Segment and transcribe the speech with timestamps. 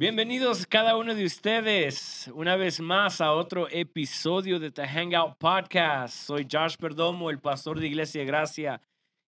[0.00, 6.14] Bienvenidos cada uno de ustedes una vez más a otro episodio de The Hangout Podcast.
[6.14, 8.80] Soy Josh Perdomo, el pastor de Iglesia Gracia,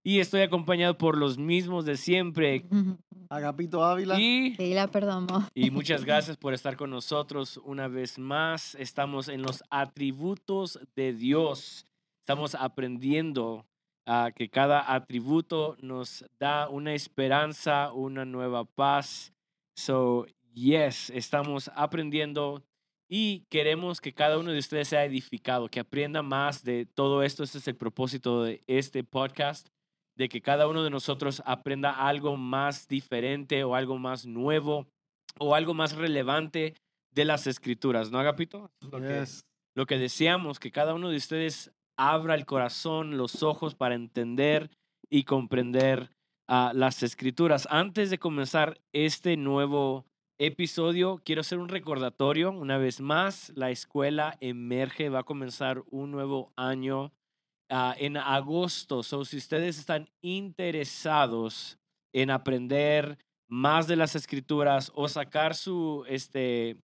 [0.04, 2.66] y estoy acompañado por los mismos de siempre.
[3.30, 4.20] Agapito Ávila.
[4.20, 5.48] Y, Sí, la perdomo.
[5.54, 8.76] y muchas gracias por estar con nosotros una vez más.
[8.76, 11.84] Estamos en los atributos de Dios.
[12.20, 13.66] Estamos aprendiendo
[14.06, 19.32] a que cada atributo nos da una esperanza, una nueva paz.
[19.74, 22.62] So, yes, estamos aprendiendo
[23.08, 27.42] y queremos que cada uno de ustedes sea edificado, que aprenda más de todo esto.
[27.42, 29.68] Este es el propósito de este podcast,
[30.16, 34.86] de que cada uno de nosotros aprenda algo más diferente o algo más nuevo
[35.38, 36.74] o algo más relevante
[37.12, 38.70] de las escrituras, ¿no, Agapito?
[38.92, 39.44] Lo, que, Yes.
[39.74, 44.70] lo que deseamos, que cada uno de ustedes abra el corazón, los ojos para entender
[45.08, 46.10] y comprender
[46.46, 47.66] ah, las escrituras.
[47.70, 50.06] Antes de comenzar este nuevo
[50.40, 52.50] episodio, quiero hacer un recordatorio.
[52.50, 57.12] Una vez más, la escuela Emerge va a comenzar un nuevo año
[57.68, 59.02] ah, en agosto.
[59.02, 61.78] So, si ustedes están interesados
[62.14, 66.78] en aprender más de las escrituras o sacar su este,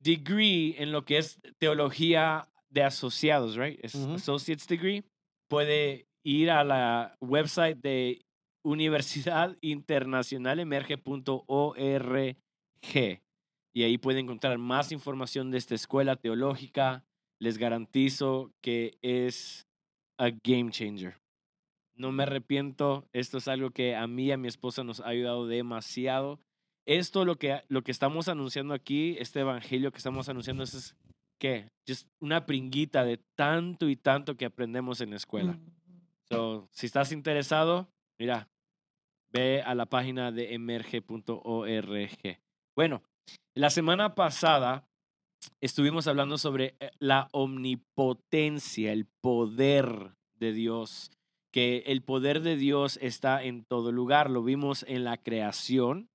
[0.00, 3.78] degree en lo que es teología de asociados, right?
[3.82, 4.14] Es Ujú.
[4.14, 5.04] Associate's degree.
[5.48, 8.22] Puede ir a la website de
[8.64, 9.56] Universidad
[12.80, 13.22] Emerge.org
[13.76, 17.04] y ahí pueden encontrar más información de esta escuela teológica.
[17.38, 19.66] Les garantizo que es
[20.16, 21.20] a game changer.
[21.94, 23.06] No me arrepiento.
[23.12, 26.40] Esto es algo que a mí y a mi esposa nos ha ayudado demasiado.
[26.86, 30.96] Esto lo que, lo que estamos anunciando aquí, este evangelio que estamos anunciando, es, es
[31.38, 31.68] ¿qué?
[31.86, 35.58] Just una pringuita de tanto y tanto que aprendemos en la escuela.
[36.30, 38.48] So, si estás interesado, mira,
[39.28, 42.45] ve a la página de emerge.org.
[42.76, 43.02] Bueno,
[43.54, 44.86] la semana pasada
[45.62, 51.10] estuvimos hablando sobre eh, la omnipotencia, el poder de Dios,
[51.50, 54.28] que el poder de Dios está en todo lugar.
[54.28, 56.10] Lo vimos en la creación,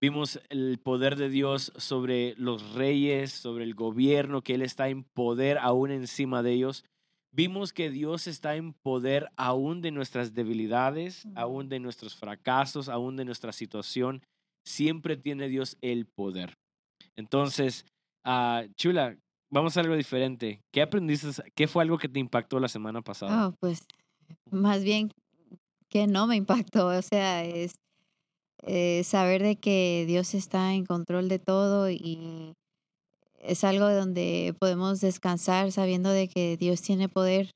[0.00, 5.04] vimos el poder de Dios sobre los reyes, sobre el gobierno, que Él está en
[5.04, 6.86] poder aún encima de ellos.
[7.34, 13.16] Vimos que Dios está en poder aún de nuestras debilidades, aún de nuestros fracasos, aún
[13.16, 14.22] de nuestra situación.
[14.64, 16.54] Siempre tiene Dios el poder.
[17.16, 17.84] Entonces,
[18.24, 19.16] ah, Chula,
[19.50, 20.60] vamos a algo diferente.
[20.72, 21.28] ¿Qué aprendiste?
[21.54, 23.48] ¿Qué fue algo que te impactó la semana pasada?
[23.48, 23.80] Oh, pues
[24.50, 25.10] más bien
[25.88, 27.72] que no me impactó, o sea, es
[28.62, 32.52] eh, saber de que Dios está en control de todo y
[33.38, 37.50] es algo donde podemos descansar sabiendo de que Dios tiene poder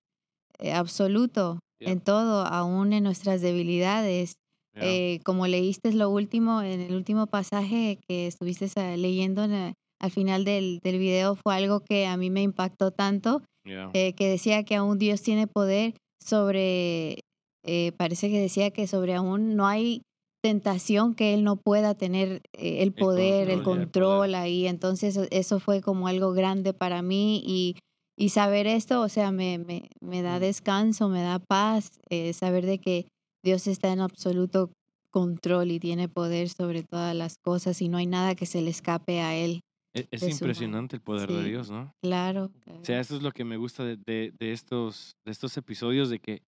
[0.58, 1.90] eh, absoluto Yeah.
[1.90, 4.34] en todo, aún en nuestras debilidades.
[4.74, 4.84] Yeah.
[4.84, 9.72] Eh, como leíste lo último, en el último pasaje que estuviste ah, leyendo en la-
[10.00, 13.90] al final del, del video fue algo que a mí me impactó tanto Yeah.
[13.94, 17.20] eh, que decía que aún Dios tiene poder sobre,
[17.64, 20.02] eh, parece que decía que sobre aún no hay
[20.42, 24.34] tentación que Él no pueda tener eh, el poder, control el el control poder.
[24.34, 24.66] ahí.
[24.66, 27.76] Entonces e- eso fue como algo grande para mí y,
[28.18, 32.66] y saber esto, o sea, me, me, me da descanso, me da paz, eh, saber
[32.66, 33.06] de que
[33.44, 34.70] Dios está en absoluto
[35.10, 38.70] control y tiene poder sobre todas las cosas y no hay nada que se le
[38.70, 39.60] escape a Él.
[39.94, 40.36] E- Es, de mano.
[40.38, 41.48] impresionante el poder de Sí.
[41.50, 41.92] Dios, ¿no?
[42.02, 42.50] Claro.
[42.81, 46.08] O sea, eso es lo que me gusta de, de- de estos, de estos episodios,
[46.08, 46.42] de que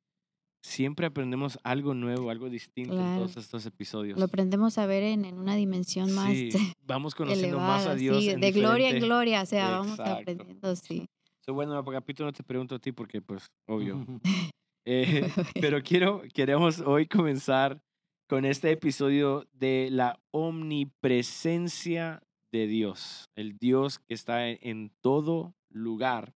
[0.63, 3.23] siempre aprendemos algo nuevo, algo distinto en Claro.
[3.27, 4.19] todos estos episodios.
[4.19, 6.49] Lo aprendemos a ver en, en una dimensión más Sí,
[6.87, 8.19] vamos conociendo más a elevada, Dios.
[8.25, 10.21] sí, en de gloria en diferente- gloria, o sea, vamos Exacto.
[10.23, 11.05] aprendiendo, sí.
[11.45, 14.07] So, bueno, capítulo no te pregunto a ti porque, pues, obvio.
[14.85, 15.31] Eh,
[15.61, 17.81] pero quiero, queremos hoy comenzar
[18.29, 22.23] con este episodio de la omnipresencia
[22.53, 26.35] de Dios, el Dios que está en, en todo lugar.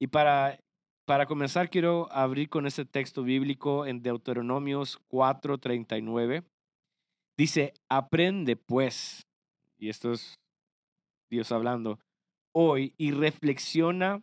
[0.00, 0.58] Y para,
[1.06, 6.44] para comenzar, quiero abrir con este texto bíblico en Deuteronomios 4:39.
[7.36, 9.26] Dice, aprende pues,
[9.78, 10.40] y esto es
[11.30, 12.00] Dios hablando,
[12.52, 14.22] hoy y reflexiona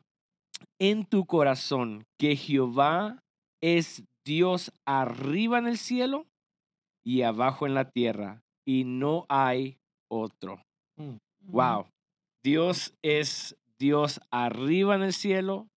[0.80, 3.24] en tu corazón que Jehová
[3.66, 6.28] es Dios arriba en el cielo
[7.04, 9.78] y abajo en la tierra, y no hay
[10.08, 10.62] otro.
[10.98, 11.18] Mm.
[11.48, 11.88] Wow.
[12.44, 15.68] Dios es Dios arriba en el cielo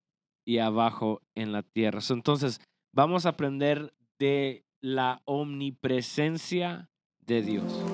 [0.47, 2.03] y abajo en la tierra.
[2.03, 2.61] So, Entonces,
[2.95, 6.91] vamos a aprender de la omnipresencia
[7.27, 7.85] de Dios.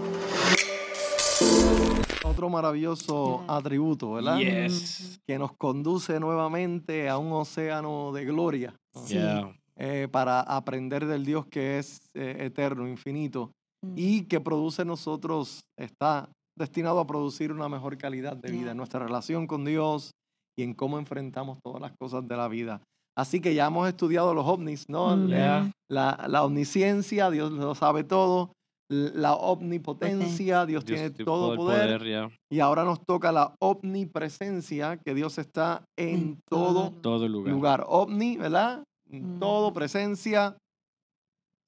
[2.25, 4.39] Otro maravilloso atributo, ¿verdad?
[4.39, 5.21] Yes.
[5.27, 9.15] Que nos conduce nuevamente a un océano de gloria Sí.
[9.15, 9.53] Yeah.
[9.79, 13.51] Eh, para aprender del Dios que es eh, eterno, infinito
[13.85, 13.95] Mm.
[13.99, 18.79] y que produce en nosotros, está destinado a producir una mejor calidad de vida en
[18.79, 20.13] nuestra relación con Dios
[20.59, 22.81] y en cómo enfrentamos todas las cosas de la vida.
[23.15, 25.15] Así que ya hemos estudiado los ovnis, ¿no?
[25.15, 25.73] Mm, La- Ya.
[25.91, 28.53] La, la omnisciencia, Dios lo sabe todo.
[28.91, 32.03] La omnipotencia, Dios, Dios tiene todo el poder.
[32.05, 32.31] ya.
[32.51, 37.53] Y ahora nos toca la omnipresencia, que Dios está en todo Todo lugar.
[37.53, 37.85] lugar.
[37.89, 38.85] Omni, ¿verdad?
[39.17, 39.39] En Mm.
[39.41, 40.57] Todo, presencia,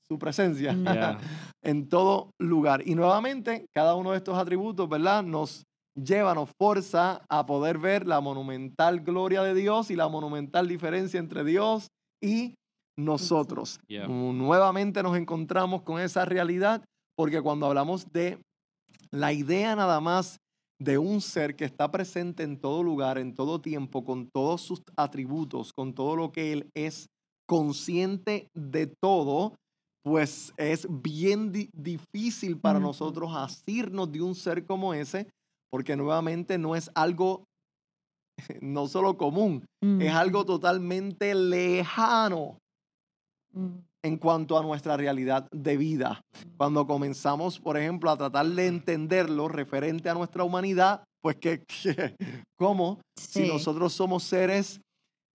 [0.08, 0.84] su presencia, Mm.
[0.84, 1.18] Ya.
[1.64, 2.86] en todo lugar.
[2.86, 5.22] Y nuevamente, cada uno de estos atributos, ¿verdad?
[5.22, 5.64] Nos
[5.96, 11.18] lleva, nos forza a poder ver la monumental gloria de Dios y la monumental diferencia
[11.18, 11.88] entre Dios
[12.22, 12.54] y
[12.98, 13.78] nosotros.
[13.88, 16.84] Mm, Nuevamente nos encontramos con esa realidad,
[17.16, 18.38] porque cuando hablamos de
[19.10, 20.36] la idea nada más
[20.78, 24.82] de un ser que está presente en todo lugar, en todo tiempo, con todos sus
[24.96, 27.06] atributos, con todo lo que él es,
[27.48, 29.54] consciente de todo,
[30.04, 35.28] pues es bien di- difícil para nosotros asirnos de un ser como ese,
[35.70, 37.44] porque nuevamente no es algo
[38.60, 39.64] no solo común,
[40.00, 42.58] es Mm, algo totalmente lejano
[43.52, 46.20] mm, en cuanto a nuestra realidad de vida.
[46.56, 51.64] Cuando comenzamos, por ejemplo, a tratar de entenderlo referente a nuestra humanidad, pues que,
[52.58, 53.00] ¿cómo?
[53.18, 54.80] Si nosotros somos seres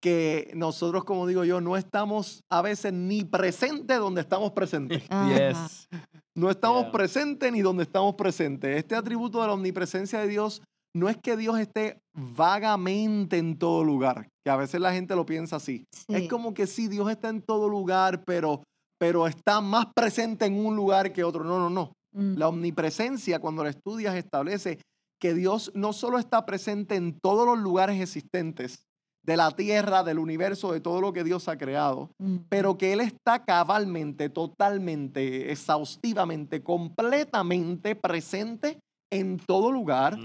[0.01, 5.03] que nosotros, como digo yo, no estamos a veces ni presentes donde estamos presentes.
[5.29, 5.87] Yes.
[6.35, 6.91] No estamos Yeah.
[6.91, 8.77] presentes ni donde estamos presentes.
[8.77, 10.61] Este atributo de la omnipresencia de Dios
[10.95, 15.25] no es que Dios esté vagamente en todo lugar, que a veces la gente lo
[15.25, 15.85] piensa así.
[16.07, 18.63] Es como que sí, Dios está en todo lugar, pero,
[18.99, 21.43] pero está más presente en un lugar que otro.
[21.43, 21.93] No, no, no.
[22.13, 24.79] Mm, La omnipresencia, cuando la estudias, establece
[25.21, 28.83] que Dios no solo está presente en todos los lugares existentes
[29.23, 32.93] de la tierra, del universo, de todo lo que Dios ha creado, mm, pero que
[32.93, 38.79] Él está cabalmente, totalmente, exhaustivamente, completamente presente
[39.11, 40.17] en todo lugar,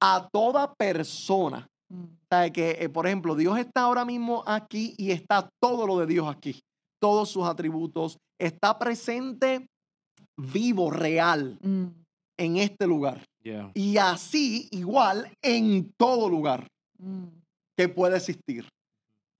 [0.00, 1.66] a toda persona.
[1.88, 5.86] mm, O sea, que, eh, por ejemplo, Dios está ahora mismo aquí y está todo
[5.86, 6.60] lo de Dios aquí,
[7.00, 9.66] todos sus atributos, está presente
[10.36, 11.84] vivo, real, mm,
[12.36, 13.22] en este lugar.
[13.74, 16.66] Y así, igual, en todo lugar
[17.76, 18.68] que puede existir.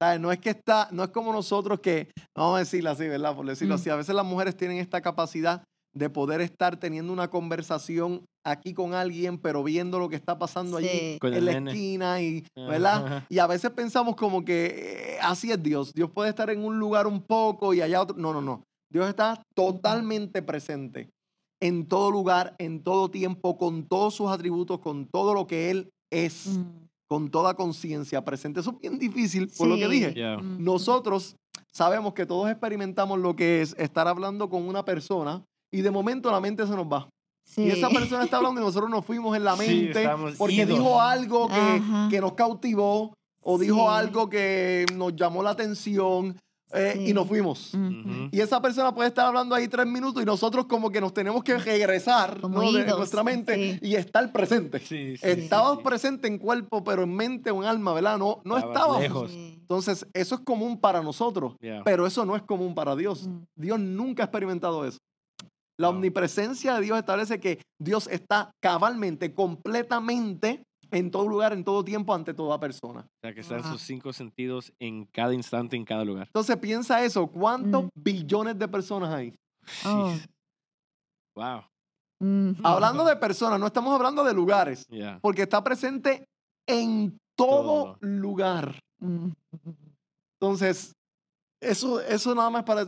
[0.01, 0.21] ¿Sabes?
[0.21, 3.35] No es que está, no es como nosotros que, vamos a decirlo así, ¿verdad?
[3.35, 3.79] Por decirlo Mm.
[3.79, 5.63] así, a veces las mujeres tienen esta capacidad
[5.95, 10.77] de poder estar teniendo una conversación aquí con alguien, pero viendo lo que está pasando
[10.77, 11.19] allí.
[11.21, 11.71] Con en la nene.
[11.71, 13.07] esquina, y, ¿verdad?
[13.07, 13.27] Ajá.
[13.29, 15.93] Y a veces pensamos como que eh, así es Dios.
[15.95, 18.17] Dios puede estar en un lugar un poco y allá otro.
[18.17, 18.65] No, no, no.
[18.93, 21.09] Dios está totalmente presente
[21.61, 25.91] en todo lugar, en todo tiempo, con todos sus atributos, con todo lo que Él
[26.13, 26.84] es, mm.
[27.09, 28.61] Con toda conciencia presente.
[28.61, 29.91] Eso es bien difícil, por lo que Sí.
[29.91, 30.37] dije.
[30.59, 31.37] Nosotros
[31.73, 36.31] sabemos que todos experimentamos lo que es estar hablando con una persona y de momento
[36.31, 37.09] la mente se nos va.
[37.57, 37.95] Y esa sí.
[37.95, 40.09] persona está hablando y nosotros nos fuimos en la Sí, mente
[40.39, 40.69] porque idos.
[40.79, 43.13] dijo algo que, que nos cautivó
[43.43, 43.87] o dijo Sí.
[43.91, 46.37] algo que nos llamó la atención
[46.75, 47.13] eh, y Sí.
[47.15, 47.73] nos fuimos.
[47.75, 47.85] Ujú.
[47.87, 48.29] Ujú.
[48.33, 51.43] Y esa persona puede estar hablando ahí tres minutos y nosotros como que nos tenemos
[51.45, 52.73] que regresar ¿no?
[52.73, 53.79] de nuestra mente sí.
[53.83, 54.83] y estar presentes.
[54.83, 55.85] Sí, sí, Estábamos sí, sí.
[55.85, 58.19] presentes en cuerpo, pero en mente o en alma, ¿verdad?
[58.19, 59.01] No, no Estabas estábamos.
[59.03, 59.31] lejos.
[59.33, 61.83] Entonces, eso es común para nosotros, Ya.
[61.85, 63.27] pero eso no es común para Dios.
[63.27, 63.43] Mm.
[63.57, 64.99] Dios nunca ha experimentado eso.
[65.79, 65.97] La Wow.
[65.97, 72.15] omnipresencia de Dios establece que Dios está cabalmente, completamente en todo lugar, en todo tiempo,
[72.15, 73.01] ante toda persona.
[73.01, 73.73] O sea, que están Wow.
[73.73, 76.27] sus cinco sentidos en cada instante, en cada lugar.
[76.29, 77.27] Entonces, piensa eso.
[77.27, 77.89] ¿Cuántos Mm.
[77.95, 79.35] billones de personas hay?
[79.87, 80.09] Oh.
[80.11, 80.29] Jeez.
[81.37, 81.63] Wow.
[82.21, 82.53] Mm.
[82.65, 84.87] Hablando de personas, no estamos hablando de lugares,
[85.21, 86.25] porque está presente
[86.67, 87.99] en todo Todo.
[88.01, 88.79] lugar.
[89.01, 89.31] Mm.
[90.41, 90.93] Entonces,
[91.61, 92.85] eso, eso nada más para...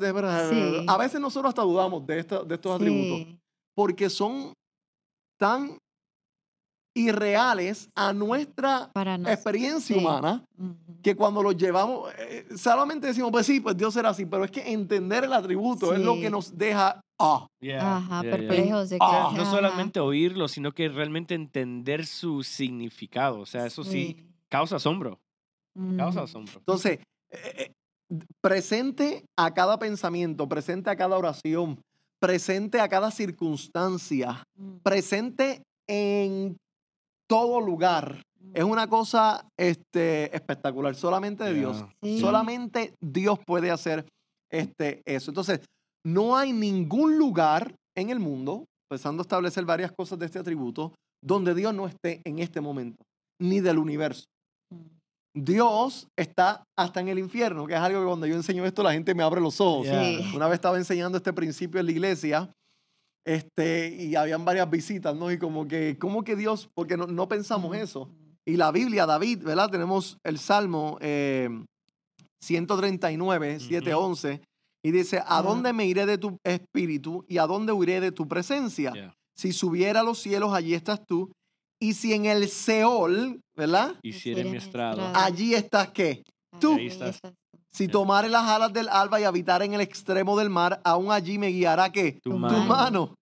[0.51, 0.85] Sí.
[0.87, 3.35] A veces nosotros hasta dudamos de, esta- de estos atributos.
[3.75, 4.53] Porque son
[5.39, 5.77] tan
[6.97, 8.91] irreales a nuestra
[9.27, 10.01] experiencia sí.
[10.01, 10.75] humana Ujú.
[11.03, 14.51] que cuando los llevamos, eh, solamente decimos, pues sí, pues Dios será así, pero es
[14.51, 16.23] que entender el atributo es lo Sí.
[16.23, 18.31] que nos deja, ah, Ajá, ya, ya.
[18.31, 19.05] perplejos de que.
[19.05, 19.31] Ah.
[19.37, 19.51] No ajá.
[19.51, 23.41] solamente oírlo, sino que realmente entender su significado.
[23.41, 24.17] O sea, eso sí,
[24.49, 25.19] causa asombro.
[25.99, 26.55] Causa asombro.
[26.59, 27.01] entonces,
[27.31, 27.71] eh,
[28.09, 31.79] eh, presente a cada pensamiento, presente a cada oración,
[32.19, 34.77] presente a cada circunstancia, Mm.
[34.83, 36.57] presente en
[37.29, 38.23] todo lugar.
[38.55, 41.85] Es una cosa este, espectacular, solamente de Dios.
[42.21, 44.07] Solamente Dios puede hacer
[44.51, 45.31] este, eso.
[45.31, 45.61] Entonces,
[46.05, 50.93] no hay ningún lugar en el mundo, empezando a establecer varias cosas de este atributo,
[51.23, 53.03] donde Dios no esté en este momento,
[53.41, 54.25] ni del universo.
[54.73, 54.97] Mm.
[55.39, 58.93] Dios está hasta en el infierno, que es algo que cuando yo enseño esto la
[58.93, 59.87] gente me abre los ojos.
[60.35, 62.51] Una vez estaba enseñando este principio en la iglesia
[63.27, 65.33] este, y habían varias visitas, ¿no?
[65.33, 66.71] Y como que, ¿cómo que Dios?
[66.75, 68.09] Porque no, no pensamos eso.
[68.45, 69.69] Y la Biblia, David, ¿verdad?
[69.69, 71.49] Tenemos el Salmo eh,
[72.41, 74.05] 139, 7, Ujú.
[74.05, 74.41] 11,
[74.85, 78.29] y dice, ¿a dónde me iré de tu espíritu y a dónde huiré de tu
[78.29, 78.93] presencia?
[78.93, 79.17] Yeah.
[79.35, 81.33] Si subiera a los cielos, allí estás tú.
[81.81, 83.97] Y si en el Seol, ¿verdad?
[84.03, 85.03] Hiciera mi estrado.
[85.03, 85.27] estrado.
[85.27, 86.23] Allí estás qué?
[86.61, 86.75] tú.
[86.75, 87.21] Ahí estás.
[87.77, 91.37] Si tomare las alas del alba y habitar en el extremo del mar, aún allí
[91.37, 92.19] me guiará qué?
[92.23, 92.65] Tu mano.
[92.65, 93.15] mano.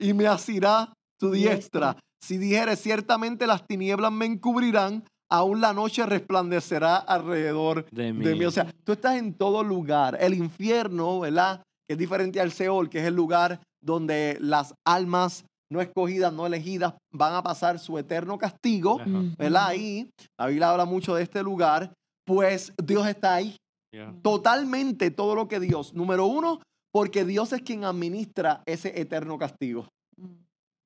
[0.00, 1.56] Y me asirá tu diestra.
[1.92, 1.96] Diestra.
[2.24, 8.24] Si dijere, ciertamente las tinieblas me encubrirán, aún la noche resplandecerá alrededor De mí.
[8.24, 8.46] de mí.
[8.46, 10.16] O sea, tú estás en todo lugar.
[10.18, 11.62] El infierno, ¿verdad?
[11.86, 16.46] Que es diferente al Seol, que es el lugar donde las almas no escogidas, no
[16.46, 19.10] elegidas, van a pasar su eterno castigo, Ajá.
[19.36, 19.66] ¿verdad?
[19.66, 20.08] Ahí,
[20.38, 21.92] la Biblia habla mucho de este lugar,
[22.26, 23.56] pues Dios está ahí.
[23.92, 24.14] Yeah.
[24.22, 25.92] Totalmente todo lo que Dios.
[25.94, 26.60] Número uno,
[26.92, 29.86] porque Dios es quien administra ese eterno castigo.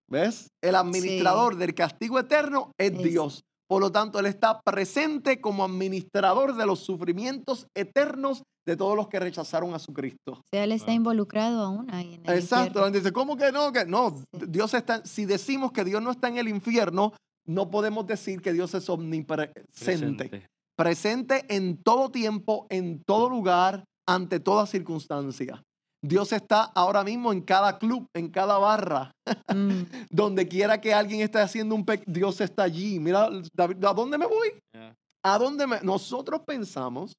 [0.09, 0.49] ¿Ves?
[0.63, 3.43] El administrador del castigo eterno es, Es- Dios.
[3.69, 9.09] Por lo tanto, Él está presente como administrador de los sufrimientos eternos de todos los
[9.09, 10.35] que rechazaron a su Cristo.
[10.35, 10.95] O sea, él está Ah.
[10.95, 12.79] involucrado aún ahí en el Exacto.
[12.81, 12.91] infierno.
[12.93, 13.73] Dice, ¿cómo que no?
[13.73, 14.17] Que no.
[14.17, 14.47] Sí.
[14.49, 15.05] Dios está.
[15.05, 17.13] Si decimos que Dios no está en el infierno,
[17.45, 19.63] no podemos decir que Dios es omnipresente.
[19.75, 20.47] Presente.
[20.77, 25.63] Presente en todo tiempo, en todo lugar, ante toda circunstancia.
[26.03, 29.13] Dios está ahora mismo en cada club, en cada barra,
[29.53, 33.01] Mm, donde quiera que alguien esté haciendo un pecado, Dios está allí.
[33.01, 34.49] Mira, David, ¿a dónde me voy?
[34.73, 34.95] Yeah.
[35.23, 35.81] ¿A dónde me...?
[35.83, 37.13] Nosotros pensamos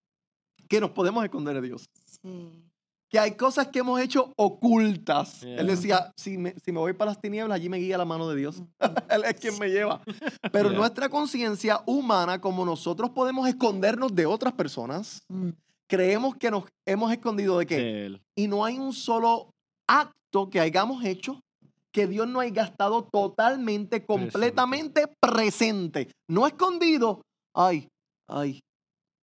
[0.69, 1.85] que nos podemos esconder de Dios.
[2.21, 2.63] sí.
[3.09, 5.41] Que hay cosas que hemos hecho ocultas.
[5.41, 5.61] Yeah.
[5.61, 8.27] Él decía, si me, si me voy para las tinieblas, allí me guía la mano
[8.29, 8.59] de Dios.
[8.59, 8.65] Mm,
[9.09, 10.01] Él es quien me lleva.
[10.51, 10.77] Pero Yeah.
[10.79, 15.49] nuestra conciencia humana, como nosotros podemos escondernos de otras personas, mm,
[15.87, 17.77] creemos que nos hemos escondido de qué?
[17.77, 18.21] De.
[18.35, 19.51] Y no hay un solo
[19.87, 21.39] acto que hayamos hecho
[21.93, 26.11] que Dios no haya estado totalmente, completamente presente.
[26.29, 27.21] No escondido.
[27.55, 27.87] Ay,
[28.27, 28.59] ay,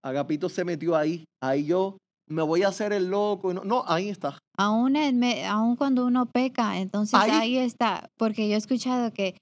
[0.04, 1.24] Agapito se metió ahí.
[1.42, 3.52] Ahí yo me voy a hacer el loco.
[3.52, 4.38] y No, no ahí está.
[4.58, 9.12] Aún, en me- aún cuando uno peca, entonces Ahí- ahí, está, porque yo he escuchado
[9.12, 9.36] que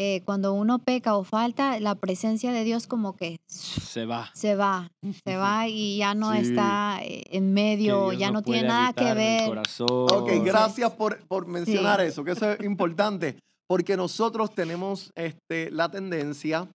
[0.00, 4.30] eh, cuando uno peca o falta, la presencia de Dios como que Se va.
[4.32, 4.92] se va,
[5.24, 6.38] se va y ya no Sí.
[6.40, 9.48] está eh, en medio, ya no, tiene nada que ver.
[9.48, 9.88] corazón.
[9.90, 15.90] Ok, gracias por, por mencionar eso, que eso es importante, porque nosotros tenemos este, la
[15.90, 16.68] tendencia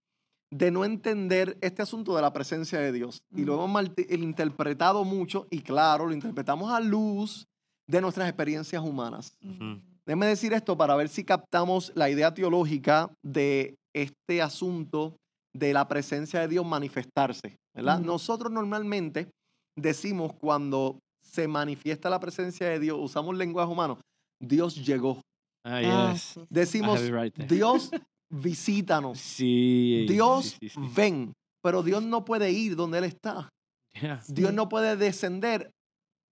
[0.54, 3.24] de no entender este asunto de la presencia de Dios.
[3.36, 7.48] Y lo hemos interpretado mucho, y claro, lo interpretamos a luz
[7.90, 9.34] de nuestras experiencias humanas.
[9.44, 9.82] Ujú.
[10.06, 15.16] Déjeme decir esto para ver si captamos la idea teológica de este asunto
[15.56, 17.56] de la presencia de Dios manifestarse.
[17.76, 18.00] ¿verdad?
[18.00, 19.30] Nosotros normalmente
[19.76, 23.98] decimos cuando se manifiesta la presencia de Dios, usamos lenguaje humano,
[24.40, 25.22] Dios llegó.
[25.66, 26.40] Ah, Ah, yes.
[26.50, 27.36] Decimos, right.
[27.48, 27.90] Dios
[28.34, 30.06] visítanos, Sí.
[30.10, 30.92] Dios sí, sí, sí.
[30.96, 33.50] ven, pero Dios no puede ir donde Él está.
[33.94, 34.22] Yeah.
[34.28, 35.70] Dios no puede descender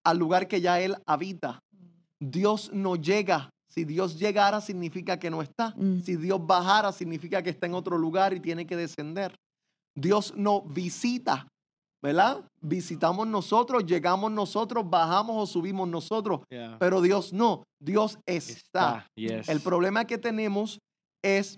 [0.03, 1.59] al lugar que ya Él habita.
[2.19, 3.49] Dios no llega.
[3.69, 5.73] Si Dios llegara, significa que no está.
[5.77, 6.01] Mm.
[6.01, 9.33] Si Dios bajara, significa que está en otro lugar y tiene que descender.
[9.95, 11.47] Dios no visita,
[12.01, 12.43] ¿verdad?
[12.61, 16.41] Visitamos nosotros, llegamos nosotros, bajamos o subimos nosotros.
[16.49, 16.77] Yeah.
[16.79, 19.05] Pero Dios no, Dios está.
[19.05, 19.07] Está.
[19.15, 19.47] Yes.
[19.47, 20.79] El problema que tenemos
[21.23, 21.57] es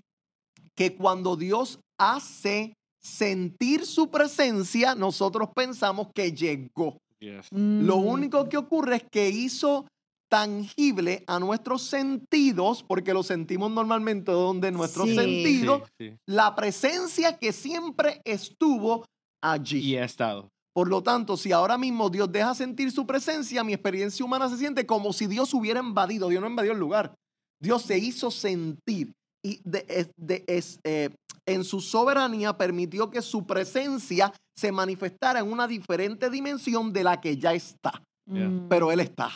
[0.76, 6.98] que cuando Dios hace sentir su presencia, nosotros pensamos que llegó.
[7.20, 7.48] Yes.
[7.52, 9.86] Lo Mm, único que ocurre es que hizo
[10.30, 15.14] tangible a nuestros sentidos, porque lo sentimos normalmente donde nuestros Sí.
[15.14, 16.16] sentidos, Sí, sí.
[16.26, 19.04] la presencia que siempre estuvo
[19.42, 19.78] allí.
[19.78, 20.48] Y ha estado.
[20.74, 24.56] Por lo tanto, si ahora mismo Dios deja sentir su presencia, mi experiencia humana se
[24.56, 26.28] siente como si Dios hubiera invadido.
[26.28, 27.14] Dios no invadió el lugar.
[27.62, 29.12] Dios se hizo sentir
[29.44, 31.10] y de- es- de- es, eh,
[31.46, 37.20] en su soberanía permitió que su presencia se manifestara en una diferente dimensión de la
[37.20, 38.02] que ya está.
[38.26, 38.48] Yeah.
[38.48, 39.30] mm, Pero Él está.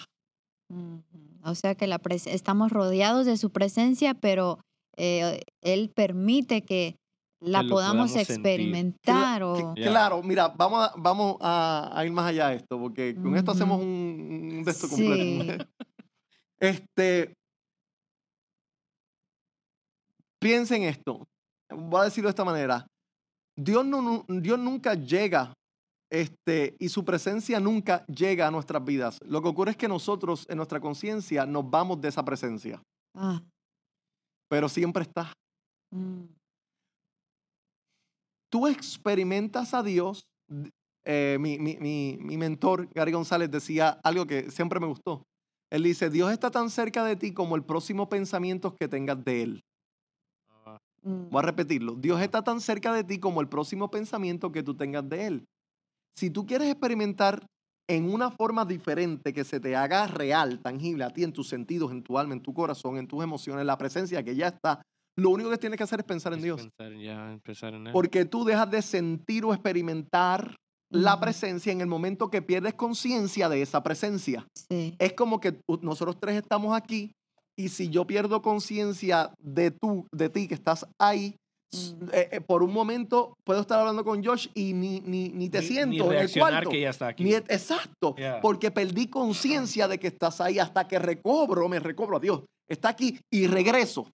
[0.71, 1.03] ujú.
[1.45, 4.59] O sea que la pres- estamos rodeados de su presencia, pero
[4.97, 6.97] eh, Él permite que
[7.41, 9.43] la Que podamos experimentar.
[9.45, 9.73] O.
[9.75, 13.53] Claro, mira, vamos a, vamos a, a ir más allá de esto, porque con esto
[13.53, 13.87] hacemos un,
[14.59, 15.37] un de esto Sí.
[15.39, 15.65] completo.
[16.61, 17.35] Este,
[20.41, 21.27] piensen esto.
[21.71, 22.87] Voy a decirlo de esta manera.
[23.57, 25.53] Dios, no, Dios nunca llega
[26.11, 29.19] este, y su presencia nunca llega a nuestras vidas.
[29.27, 32.81] Lo que ocurre es que nosotros en nuestra conciencia nos vamos de esa presencia,
[33.15, 33.43] Ah,
[34.49, 35.33] pero siempre está.
[35.93, 36.25] mm,
[38.51, 40.23] Tú experimentas a Dios.
[41.05, 45.23] eh, mi, mi- mi- mi mentor, Gary González, decía algo que siempre me gustó.
[45.71, 49.43] Él dice, Dios está tan cerca de ti como el próximo pensamiento que tengas de
[49.43, 49.61] Él.
[51.03, 51.31] Mm.
[51.31, 51.95] Voy a repetirlo.
[51.95, 55.45] Dios está tan cerca de ti como el próximo pensamiento que tú tengas de Él.
[56.17, 57.47] Si tú quieres experimentar
[57.89, 61.91] en una forma diferente que se te haga real, tangible a ti, en tus sentidos,
[61.93, 64.83] en tu alma, en tu corazón, en tus emociones, la presencia que ya está,
[65.17, 66.61] lo único que tienes que hacer es pensar en Es Dios.
[66.77, 67.93] pensar ya, empezar en él.
[67.93, 70.55] Porque tú dejas de sentir o experimentar
[70.91, 74.47] la presencia en el momento que pierdes conciencia de esa presencia.
[74.55, 74.95] Sí.
[74.99, 77.13] Es como que nosotros tres estamos aquí
[77.59, 81.35] y si yo pierdo conciencia de tú, de ti que estás ahí,
[81.71, 82.05] Mm.
[82.15, 85.61] eh, eh, por un momento puedo estar hablando con Josh y ni, ni, ni te
[85.61, 86.71] Ni- siento ni en el cuarto.
[86.71, 87.25] que ya está aquí.
[87.25, 88.41] Ni e- exacto, Yeah.
[88.41, 92.41] porque perdí conciencia de que estás ahí hasta que recobro, me recobro a Dios.
[92.67, 94.09] Está aquí y regreso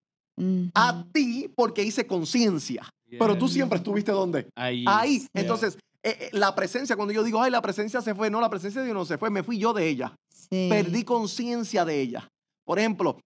[0.74, 1.10] a Ujú.
[1.12, 2.88] ti porque hice conciencia.
[3.08, 4.48] Pero tú siempre estuviste donde?
[4.58, 4.84] ahí.
[4.88, 5.18] Ahí.
[5.20, 5.28] Yeah.
[5.42, 8.50] Entonces, eh, eh, la presencia, cuando yo digo, ay, la presencia se fue, no, la
[8.50, 10.12] presencia de Dios no se fue, me fui yo de ella.
[10.28, 10.66] Sí.
[10.68, 12.26] Perdí conciencia de ella.
[12.66, 13.20] Por ejemplo,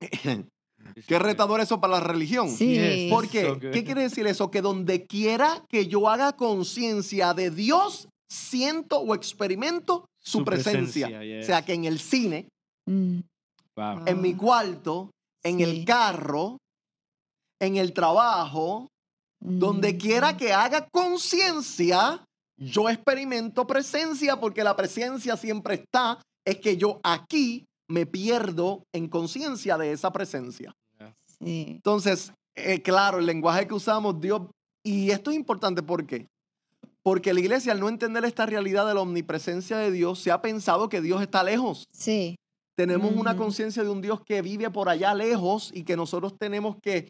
[0.00, 1.18] qué okay.
[1.18, 2.48] retador eso para la religión.
[2.50, 2.74] Sí.
[2.74, 3.12] Yes.
[3.12, 3.42] ¿Por qué?
[3.46, 3.58] So.
[3.60, 4.50] ¿Qué quiere decir eso?
[4.50, 11.06] Que donde quiera que yo haga conciencia de Dios, siento o experimento su, Su presencia.
[11.08, 12.48] presencia, O sea, que en el cine,
[12.86, 13.20] Mm.
[13.76, 14.04] Wow.
[14.06, 15.10] en mi cuarto,
[15.44, 16.58] en el carro,
[17.60, 18.88] en el trabajo,
[19.38, 19.98] donde Mm.
[19.98, 22.24] quiera que haga conciencia,
[22.58, 26.20] yo experimento presencia porque la presencia siempre está.
[26.44, 30.72] Es que yo aquí me pierdo en conciencia de esa presencia.
[31.42, 31.64] Sí.
[31.76, 34.42] Entonces, eh, claro, el lenguaje que usamos, Dios,
[34.84, 36.26] y esto es importante, ¿por qué?
[37.02, 40.42] Porque la iglesia, al no entender esta realidad de la omnipresencia de Dios, se ha
[40.42, 41.86] pensado que Dios está lejos.
[41.92, 42.36] Sí.
[42.76, 46.76] Tenemos una conciencia de un Dios que vive por allá lejos y que nosotros tenemos
[46.82, 47.08] que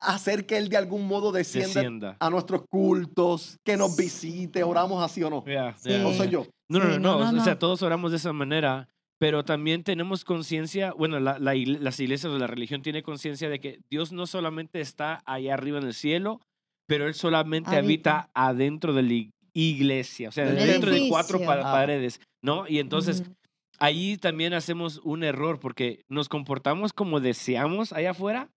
[0.00, 2.16] hacer que Él de algún modo descienda Descienda.
[2.20, 5.44] a nuestros cultos, que nos visite, oramos así o no.
[5.44, 5.88] Yeah, Sí.
[5.90, 5.98] yeah.
[6.02, 6.46] No soy yo.
[6.68, 8.88] No, no, no, no, no, no, O sea, todos oramos de esa manera,
[9.18, 13.48] pero también tenemos conciencia, bueno, la- la igle- las iglesias o la religión tiene conciencia
[13.48, 16.40] de que Dios no solamente está allá arriba en el cielo,
[16.86, 18.30] pero Él solamente habita, Habita.
[18.34, 21.62] adentro de la ig- iglesia, o sea, dentro de cuatro Ah.
[21.72, 22.68] paredes, ¿no?
[22.68, 23.34] Y entonces Ujú.
[23.80, 28.50] ahí también hacemos un error porque nos comportamos como deseamos allá afuera,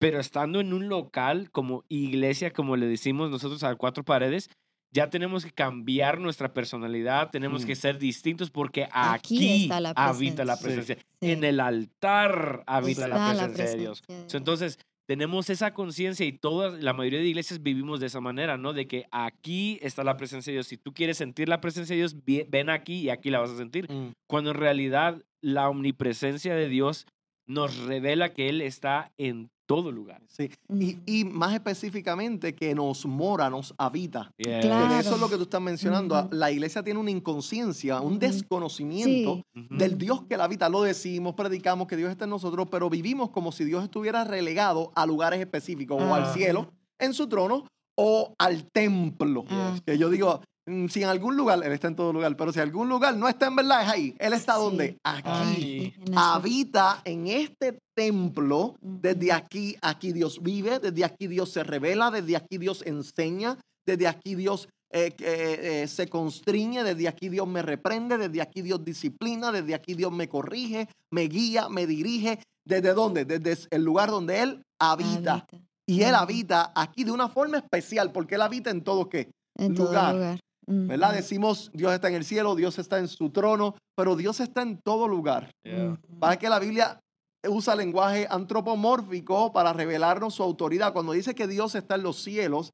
[0.00, 4.50] pero estando en un local como iglesia, como le decimos nosotros a cuatro paredes,
[4.90, 7.66] ya tenemos que cambiar nuestra personalidad, tenemos Mm.
[7.66, 10.96] que ser distintos porque Aquí aquí, está la habita la presencia.
[10.96, 11.18] presencia.
[11.20, 11.30] Sí.
[11.32, 14.00] En el altar habita la Está presencia, de Dios.
[14.02, 18.06] presencia de So, Entonces, tenemos esa conciencia y todas, la mayoría de iglesias vivimos de
[18.06, 18.72] esa manera, ¿no?
[18.74, 20.66] De que aquí está la presencia de Dios.
[20.66, 23.56] Si tú quieres sentir la presencia de Dios, ven aquí y aquí la vas a
[23.56, 24.12] sentir Mm.
[24.28, 27.06] cuando en realidad la omnipresencia de Dios
[27.46, 30.22] nos revela que Él está en todo lugar.
[30.28, 30.50] Sí.
[30.70, 34.32] Y, y más específicamente que nos mora, nos habita.
[34.38, 34.64] Yes.
[34.64, 34.94] Claro.
[34.98, 36.26] Eso es lo que tú estás mencionando.
[36.32, 39.66] La iglesia tiene una inconsciencia, un desconocimiento Sí.
[39.70, 40.68] Del Dios que la habita.
[40.70, 44.90] Lo decimos, predicamos que Dios está en nosotros, pero vivimos como si Dios estuviera relegado
[44.94, 46.32] a lugares específicos, o al Ajá.
[46.32, 49.44] cielo, en su trono, o al templo.
[49.50, 49.76] Ah.
[49.84, 50.40] Que yo digo,
[50.88, 53.46] si en algún lugar, Él está en todo lugar, pero si algún lugar no está
[53.46, 54.14] en verdad, es ahí.
[54.18, 54.60] Él está Sí.
[54.60, 54.98] donde?
[55.04, 55.94] Aquí.
[56.14, 58.76] Habita en este templo.
[58.80, 64.06] Desde aquí, aquí Dios vive, desde aquí Dios se revela, desde aquí Dios enseña, desde
[64.06, 68.82] aquí Dios eh, eh, eh, se constriñe, desde aquí Dios me reprende, desde aquí Dios
[68.84, 72.38] disciplina, desde aquí Dios me corrige, me guía, me dirige.
[72.66, 73.24] ¿Desde dónde?
[73.24, 75.32] Desde el lugar donde Él habita.
[75.32, 75.46] Habita.
[75.86, 79.30] Y Él habita aquí de una forma especial, porque Él habita en todo qué.
[79.56, 80.38] En todo lugar.
[80.68, 81.14] ¿Verdad?
[81.14, 84.78] Decimos Dios está en el cielo, Dios está en su trono, pero Dios está en
[84.82, 85.50] todo lugar.
[85.64, 85.98] Yeah.
[86.20, 87.00] Para que la Biblia
[87.48, 90.92] usa lenguaje antropomórfico para revelarnos su autoridad.
[90.92, 92.72] Cuando dice que Dios está en los cielos,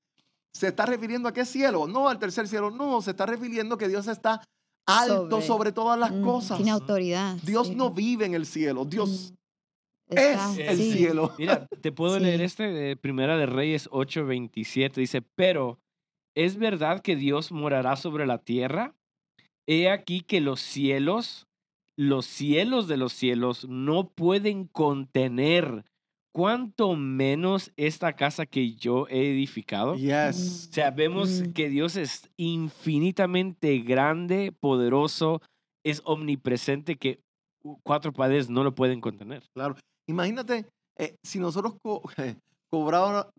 [0.53, 1.87] ¿se está refiriendo a qué cielo?
[1.87, 4.43] No al tercer cielo, no, se está refiriendo que Dios está
[4.87, 5.73] alto sobre, Sobre.
[5.73, 6.57] todas las cosas.
[6.59, 7.37] Tiene autoridad.
[7.43, 7.75] Dios sí.
[7.75, 9.33] no vive en el cielo, Dios.
[10.09, 10.93] Está- es el sí.
[10.93, 11.33] cielo.
[11.39, 15.01] Mira, te puedo leer este de Primera de Reyes 8:27.
[15.01, 15.79] Dice, pero
[16.35, 18.95] ¿es verdad que Dios morará sobre la tierra?
[19.67, 21.47] He aquí que los cielos,
[21.99, 25.85] los cielos de los cielos no pueden contener,
[26.35, 29.95] cuanto menos esta casa que yo he edificado.
[29.95, 30.69] Yes.
[30.69, 31.53] O sea, vemos Mm.
[31.53, 35.41] que Dios es infinitamente grande, poderoso,
[35.85, 37.21] es omnipresente, que
[37.85, 39.43] cuatro padres no lo pueden contener.
[39.55, 39.77] Claro.
[40.09, 40.67] Imagínate
[40.99, 41.75] eh, si nosotros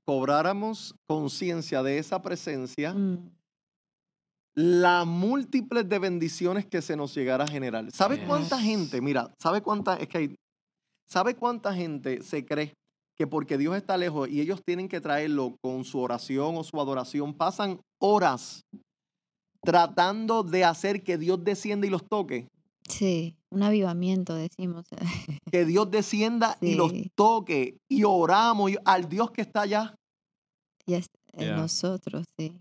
[0.05, 3.29] cobráramos conciencia de esa presencia, Mm.
[4.57, 7.91] la múltiples de bendiciones que se nos llegara a generar.
[7.91, 10.35] ¿Sabe cuánta gente, mira, sabe cuánta, es que hay-
[11.09, 12.73] ¿sabe cuánta gente se cree
[13.17, 16.79] que porque Dios está lejos y ellos tienen que traerlo con su oración o su
[16.79, 18.61] adoración, pasan horas
[19.61, 22.47] tratando de hacer que Dios descienda y los toque?
[22.87, 24.85] Sí, un avivamiento, decimos.
[25.51, 29.95] Que Dios descienda y los toque y oramos y- al Dios que está allá.
[30.87, 31.55] Ya está en Ya.
[31.55, 32.53] nosotros, sí.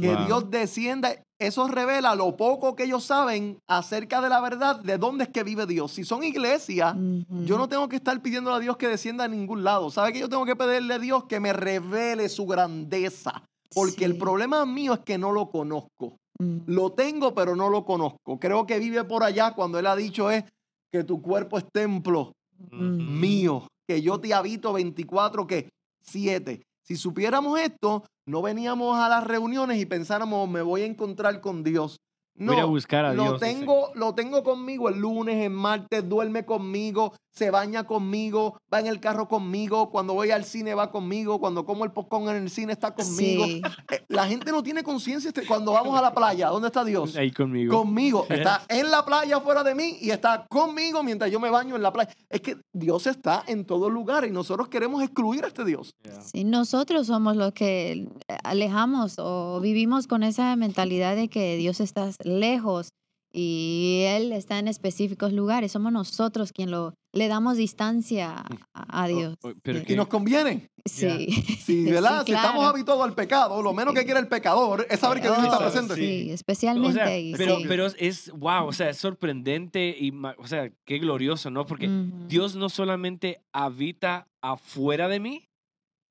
[0.00, 0.26] Que Wow.
[0.26, 1.14] Dios descienda.
[1.40, 5.42] Eso revela lo poco que ellos saben acerca de la verdad, de dónde es que
[5.42, 5.90] vive Dios.
[5.90, 6.94] Si son iglesias,
[7.28, 9.90] yo no tengo que estar pidiéndole a Dios que descienda a ningún lado.
[9.90, 13.42] ¿Sabe que yo tengo que pedirle a Dios que me revele su grandeza?
[13.74, 16.16] Porque el problema mío es que no lo conozco.
[16.38, 18.38] Mm, Lo tengo, pero no lo conozco.
[18.40, 20.44] Creo que vive por allá cuando Él ha dicho es
[20.92, 22.32] que tu cuerpo es templo
[22.70, 23.18] Mm.
[23.20, 25.68] mío, que yo te habito 24, que
[26.02, 26.62] 7.
[26.84, 31.64] Si supiéramos esto, no veníamos a las reuniones y pensáramos, me voy a encontrar con
[31.64, 31.96] Dios.
[32.36, 33.40] Voy a No, buscar a lo Dios.
[33.40, 38.86] tengo, lo tengo conmigo el lunes, el martes, duerme conmigo, se baña conmigo, va en
[38.86, 42.50] el carro conmigo, cuando voy al cine va conmigo, cuando como el popcorn en el
[42.50, 43.44] cine está conmigo.
[43.46, 46.84] Sí, Eh, La gente no tiene conciencia este- cuando vamos a la playa, ¿dónde está
[46.84, 47.16] Dios?
[47.16, 47.76] Ahí conmigo.
[47.76, 48.38] Conmigo, Yes.
[48.40, 51.82] está en la playa fuera de mí y está conmigo mientras yo me baño en
[51.82, 52.10] la playa.
[52.28, 55.94] Es que Dios está en todo lugar y nosotros queremos excluir a este Dios.
[56.04, 56.20] Yeah.
[56.22, 58.08] sí, nosotros somos los que
[58.44, 62.90] alejamos o vivimos con esa mentalidad de que Dios está lejos
[63.32, 65.72] y Él está en específicos lugares.
[65.72, 69.36] Somos nosotros quien lo, le damos distancia a, a Dios.
[69.42, 69.84] Oh, pero Sí.
[69.86, 70.68] que- Y nos conviene.
[70.84, 71.28] Sí.
[71.62, 72.20] Si, ¿verdad?
[72.20, 72.68] Sí, si estamos claro.
[72.74, 75.60] habituados al pecado, lo menos que quiere el pecador es saber que Dios está Oh,
[75.60, 75.94] presente.
[75.94, 77.32] Sí, O especialmente sea, ahí.
[77.36, 77.64] pero, sí.
[77.68, 81.64] pero es, wow, o sea, es sorprendente y, o sea, qué glorioso, ¿no?
[81.66, 82.26] Porque Ujú.
[82.26, 85.48] Dios no solamente habita afuera de mí,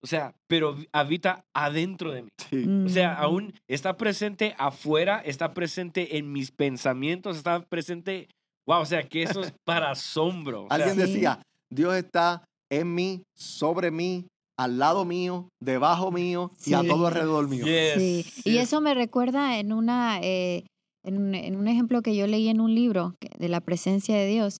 [0.03, 2.29] o sea, pero habita adentro de mí.
[2.49, 2.65] Sí.
[2.85, 3.23] O sea, Ujú.
[3.23, 8.27] aún está presente afuera, está presente en mis pensamientos, está presente,
[8.67, 10.63] wow, o sea, que eso es para asombro.
[10.63, 11.13] o sea, Alguien Sí.
[11.13, 14.25] decía, Dios está en mí, sobre mí,
[14.59, 17.65] al lado mío, debajo mío y a todo alrededor mío.
[17.65, 20.65] yes, Sí, y eso me recuerda en una eh,
[21.05, 24.27] en, un, en un ejemplo que yo leí en un libro de la presencia de
[24.27, 24.57] Dios,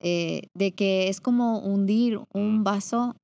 [0.00, 2.64] eh, de que es como hundir un Mm.
[2.64, 3.14] vaso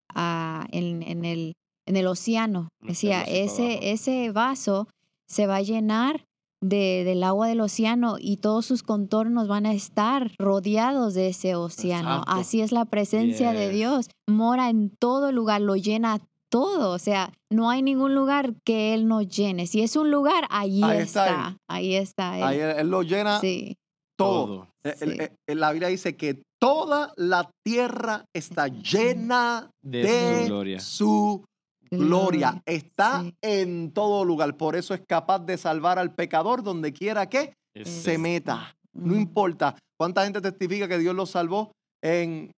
[0.70, 1.54] en, en el
[1.87, 2.68] en el océano.
[2.80, 4.88] Decía, ese ese vaso
[5.28, 6.24] se va a llenar
[6.62, 11.54] de, del agua del océano y todos sus contornos van a estar rodeados de ese
[11.56, 12.20] océano.
[12.20, 12.30] Exacto.
[12.40, 13.68] Así es la presencia de.
[13.68, 14.08] Dios.
[14.26, 16.92] Mora en todo lugar, lo llena todo.
[16.92, 19.66] O sea, no hay ningún lugar que Él no llene.
[19.66, 21.56] Si es un lugar, allí Ahí está está.
[21.68, 22.44] Ahí está Él.
[22.44, 23.76] Ahí él, él lo llena sí,
[24.16, 24.68] todo.
[24.85, 25.18] Eh, el- Sí.
[25.20, 30.81] eh, eh, la Biblia dice que toda la tierra está llena De de, su gloria.
[30.81, 31.44] su
[31.90, 32.62] gloria.
[32.66, 33.35] Está Sí.
[33.42, 34.57] en todo lugar.
[34.57, 38.74] Por eso es capaz de salvar al pecador donde quiera que Es- se meta.
[38.92, 39.20] No Mm.
[39.20, 41.72] importa cuánta gente testifica que Dios los salvó
[42.03, 42.50] en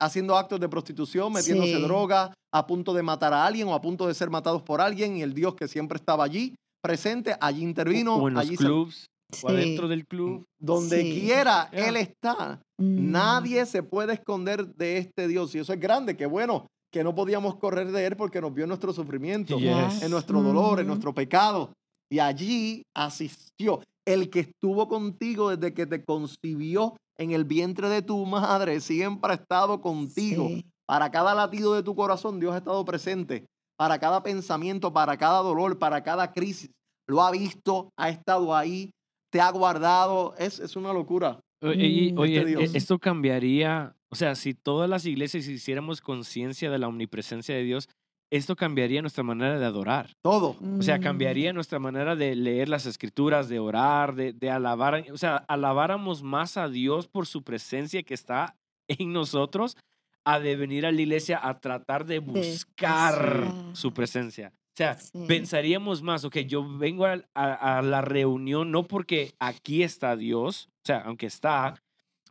[0.00, 1.82] haciendo actos de prostitución, metiéndose Sí.
[1.82, 5.16] droga, a punto de matar a alguien o a punto de ser matados por alguien
[5.16, 8.64] y el Dios que siempre estaba allí presente, allí intervino, o en los allí se-
[8.64, 9.06] clubs,
[9.42, 10.44] o adentro del club.
[10.60, 11.20] donde Sí.
[11.20, 11.88] quiera Yeah.
[11.88, 12.60] él está.
[12.78, 13.10] Mm.
[13.10, 17.14] Nadie se puede esconder de este Dios y eso es grande, que bueno, que no
[17.14, 20.02] podíamos correr de él porque nos vio en nuestro sufrimiento, Yes.
[20.02, 20.88] en nuestro dolor, en Ujú.
[20.94, 21.72] nuestro pecado.
[22.10, 28.02] Y allí asistió el que estuvo contigo desde que te concibió en el vientre de
[28.02, 30.48] tu madre, siempre ha estado contigo.
[30.48, 30.64] Sí.
[30.86, 33.44] Para cada latido de tu corazón, Dios ha estado presente.
[33.78, 36.70] Para cada pensamiento, para cada dolor, para cada crisis.
[37.08, 38.90] Lo ha visto, ha estado ahí,
[39.34, 40.32] te ha guardado.
[40.38, 41.40] Es, es una locura.
[41.60, 41.66] Mm.
[41.66, 42.74] Oye, Este e- Dios.
[42.76, 47.88] esto cambiaría, o sea, si todas las iglesias hiciéramos conciencia de la omnipresencia de Dios,
[48.32, 50.12] esto cambiaría nuestra manera de adorar.
[50.22, 50.56] Todo.
[50.78, 51.02] O sea, Mm.
[51.02, 55.04] cambiaría nuestra manera de leer las escrituras, de orar, de, de alabar.
[55.12, 58.54] O sea, alabáramos más a Dios por su presencia que está
[58.86, 59.76] en nosotros,
[60.24, 63.52] a de venir a la iglesia a tratar de buscar buscar.
[63.72, 64.52] su presencia.
[64.74, 65.24] O sea, Sí.
[65.28, 70.66] pensaríamos más, ok, yo vengo a, a- a la reunión no porque aquí está Dios,
[70.82, 71.80] o sea, aunque está,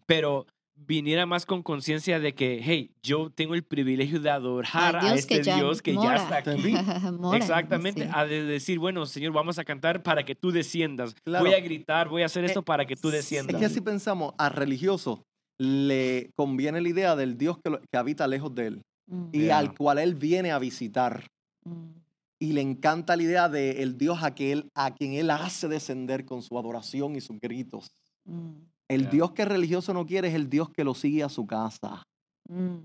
[0.05, 5.15] pero viniera más con conciencia de que, hey, yo tengo el privilegio de adorar a
[5.15, 6.15] este que ya Dios que ya mora.
[6.17, 6.73] está aquí.
[7.17, 8.09] Mora, Exactamente, sí.
[8.13, 11.15] a de decir, bueno, Señor, vamos a cantar para que tú desciendas.
[11.23, 11.45] Claro.
[11.45, 13.15] Voy a gritar, voy a hacer esto Eh, para que tú sí.
[13.15, 13.61] Es desciendas.
[13.61, 15.23] que si pensamos a religioso,
[15.59, 19.39] le conviene la idea del Dios que, lo- que habita lejos de él Mm, y
[19.45, 19.59] Yeah.
[19.59, 21.27] al cual él viene a visitar.
[21.65, 22.02] mm,
[22.43, 26.25] Y le encanta la idea del Dios a, que él, a quien él hace descender
[26.25, 27.95] con su adoración y sus gritos.
[28.25, 28.51] mm,
[28.89, 29.11] El Yeah.
[29.11, 32.03] Dios que el religioso no quiere es el Dios que lo sigue a su casa.
[32.49, 32.79] mm.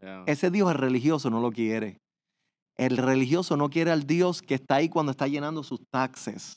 [0.00, 0.24] Yeah.
[0.26, 1.98] Ese Dios el religioso no lo quiere.
[2.74, 6.56] El religioso no quiere al Dios que está ahí cuando está llenando sus taxes,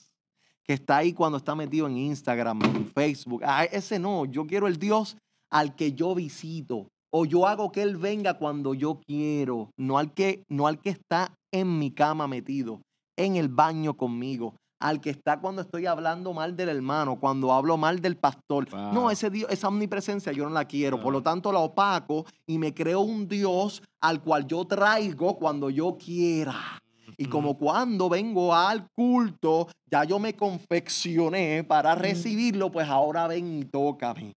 [0.64, 3.42] que está ahí cuando está metido en Instagram, en Facebook.
[3.44, 5.18] Ah, ese no, yo quiero el Dios
[5.50, 10.14] al que yo visito o yo hago que él venga cuando yo quiero, no al
[10.14, 12.82] que no al que está en mi cama metido,
[13.16, 17.78] en el baño conmigo, al que está cuando estoy hablando mal del hermano, cuando hablo
[17.78, 18.68] mal del pastor.
[18.74, 21.02] No, ese Dios, esa omnipresencia yo no la quiero.
[21.02, 25.70] Por lo tanto, la opaco y me creo un Dios al cual yo traigo cuando
[25.70, 26.82] yo quiera.
[27.18, 33.60] Y como cuando vengo al culto, ya yo me confeccioné para recibirlo, pues ahora ven
[33.60, 34.34] y tócame.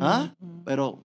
[0.00, 0.32] ¿Ah?
[0.64, 1.02] Pero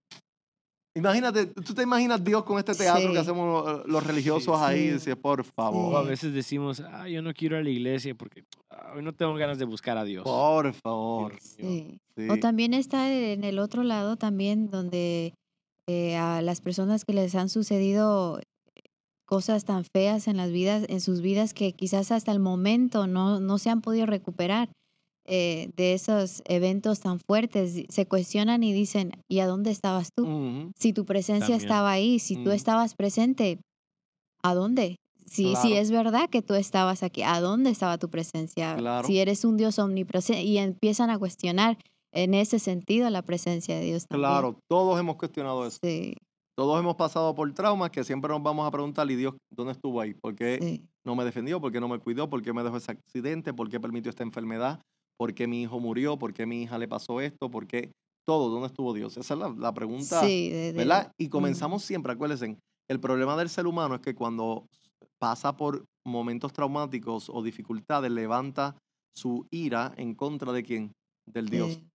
[0.98, 3.12] imagínate, tú te imaginas Dios con este teatro Sí.
[3.12, 4.64] que hacemos los, los religiosos Sí.
[4.64, 4.92] ahí, Sí.
[4.94, 8.14] dice, por favor, O a veces decimos, ah, yo no quiero ir a la iglesia
[8.14, 10.24] porque ah, hoy no tengo ganas de buscar a Dios.
[10.24, 11.34] por favor.
[12.30, 15.34] O también está en el otro lado también donde
[15.86, 18.40] eh, a las personas que les han sucedido
[19.24, 23.40] cosas tan feas en las vidas, en sus vidas que quizás hasta el momento no,
[23.40, 24.70] no se han podido recuperar
[25.28, 30.22] eh, de esos eventos tan fuertes, se cuestionan y dicen, ¿y a dónde estabas tú?
[30.24, 30.72] Ujú.
[30.76, 31.60] Si tu presencia También.
[31.60, 32.54] estaba ahí, si tú Mm.
[32.54, 33.60] estabas presente,
[34.42, 34.96] ¿a dónde?
[35.26, 35.68] Si, si Claro.
[35.76, 38.76] es verdad que tú estabas aquí, ¿a dónde estaba tu presencia?
[38.76, 39.06] Claro.
[39.06, 41.76] Si eres un Dios omnipresente y empiezan a cuestionar
[42.14, 44.06] en ese sentido la presencia de Dios.
[44.08, 44.30] también.
[44.30, 45.76] Claro, todos hemos cuestionado eso.
[45.82, 46.14] Sí,
[46.56, 50.00] Todos hemos pasado por traumas que siempre nos vamos a preguntar, ¿y Dios dónde estuvo
[50.00, 50.14] ahí?
[50.14, 51.60] ¿Por qué sí, no me defendió?
[51.60, 52.28] ¿Por qué no me cuidó?
[52.28, 53.52] ¿Por qué me dejó ese accidente?
[53.54, 54.80] ¿Por qué permitió esta enfermedad?
[55.18, 56.18] ¿Por qué mi hijo murió?
[56.18, 57.50] ¿Por qué mi hija le pasó esto?
[57.50, 57.92] ¿Por qué
[58.26, 58.50] todo?
[58.50, 59.16] ¿Dónde estuvo Dios?
[59.16, 61.12] Esa es la, la pregunta, sí, de- de- ¿verdad?
[61.18, 64.66] Y comenzamos siempre, acuérdense, el problema del ser humano es que cuando
[65.18, 68.76] pasa por momentos traumáticos o dificultades, levanta
[69.14, 70.92] su ira en contra de quién?
[71.26, 71.74] Del Dios.
[71.74, 71.90] sí,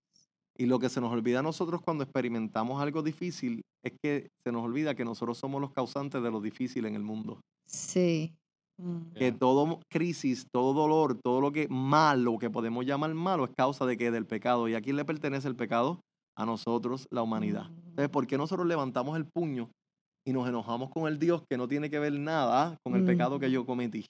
[0.57, 4.51] Y lo que se nos olvida a nosotros cuando experimentamos algo difícil es que se
[4.51, 7.41] nos olvida que nosotros somos los causantes de lo difícil en el mundo.
[7.65, 8.37] sí,
[8.77, 13.51] mm, Que todo crisis, todo dolor, todo lo que malo que podemos llamar malo es
[13.55, 14.67] causa de que del pecado.
[14.67, 16.01] ¿Y a quién le pertenece el pecado?
[16.37, 17.67] A nosotros, la humanidad.
[17.89, 19.69] Entonces, ¿por qué nosotros levantamos el puño
[20.25, 23.39] y nos enojamos con el Dios que no tiene que ver nada con el pecado
[23.39, 23.53] que Ujú.
[23.53, 24.05] yo cometí?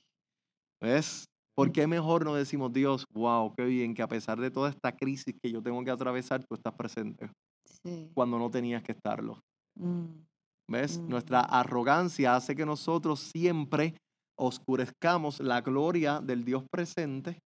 [0.82, 1.26] ¿Ves?
[1.56, 4.91] ¿Por qué mejor no decimos, Dios, wow, qué bien que a pesar de toda esta
[4.95, 7.30] crisis que yo tengo que atravesar, tú estás presente
[7.65, 9.39] sí, cuando no tenías que estarlo?
[9.76, 10.06] mm,
[10.69, 10.99] ¿Ves?
[10.99, 11.10] Mm.
[11.10, 13.95] Nuestra arrogancia hace que nosotros siempre
[14.38, 17.39] oscurezcamos la gloria del Dios presente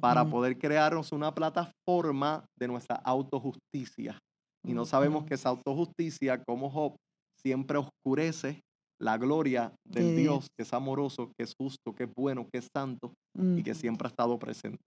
[0.00, 4.18] para poder crearnos una plataforma de nuestra autojusticia.
[4.64, 6.96] Y no sabemos que esa autojusticia, como Job,
[7.42, 8.60] siempre oscurece
[9.00, 12.58] la gloria del De Dios, que es amoroso, que es justo, que es bueno, que
[12.58, 14.78] es santo y que siempre ha estado presente.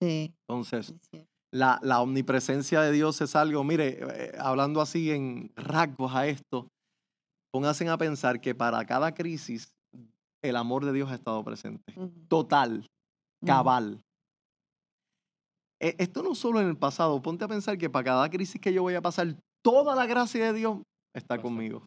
[0.00, 0.94] Sí, Entonces,
[1.52, 6.68] la, la omnipresencia de Dios es algo, mire, eh, hablando así en rasgos a esto,
[7.52, 9.72] pónganse a pensar que para cada crisis
[10.42, 11.94] el amor de Dios ha estado presente.
[12.28, 12.86] Total,
[13.44, 14.00] cabal.
[15.80, 18.72] E- Esto no solo en el pasado, ponte a pensar que para cada crisis que
[18.72, 20.78] yo voy a pasar, toda la gracia de Dios
[21.14, 21.84] está conmigo.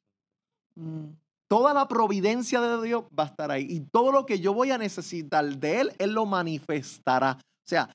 [0.76, 1.06] mm,
[1.48, 3.68] Toda la providencia de Dios va a estar ahí.
[3.70, 7.38] Y todo lo que yo voy a necesitar de Él, Él lo manifestará.
[7.40, 7.94] O sea,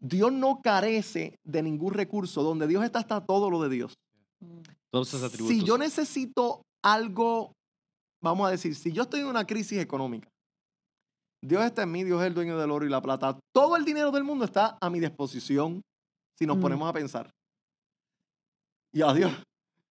[0.00, 2.42] Dios no carece de ningún recurso.
[2.42, 3.92] Donde Dios está, está todo lo de Dios.
[4.40, 5.54] mm, Todos esos atributos.
[5.58, 7.52] Si yo necesito algo,
[8.22, 10.28] vamos a decir, si yo estoy en una crisis económica,
[11.42, 13.38] Dios está en mí, Dios es el dueño del oro y la plata.
[13.54, 15.80] Todo el dinero del mundo está a mi disposición
[16.36, 16.60] si nos Mm.
[16.60, 17.30] ponemos a pensar.
[18.92, 19.32] Y adiós.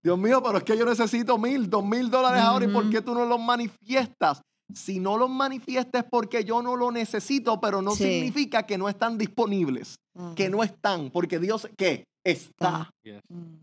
[0.04, 3.02] Dios mío, pero es que yo necesito mil, dos mil dólares ahora y ¿por qué
[3.02, 4.42] tú no los manifiestas?
[4.74, 8.04] Si no los manifiestas es porque yo no lo necesito, pero no Sí.
[8.04, 9.96] significa que no están disponibles,
[10.36, 12.04] que no están, porque Dios, ¿qué?
[12.26, 12.90] Está.
[13.30, 13.60] Mm,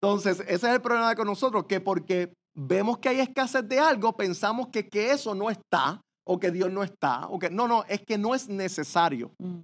[0.00, 4.16] Entonces, ese es el problema con nosotros, que porque vemos que hay escasez de algo,
[4.16, 7.84] pensamos que, que eso no está, o que Dios no está, o que no, no,
[7.84, 9.30] es que no es necesario.
[9.38, 9.60] mm,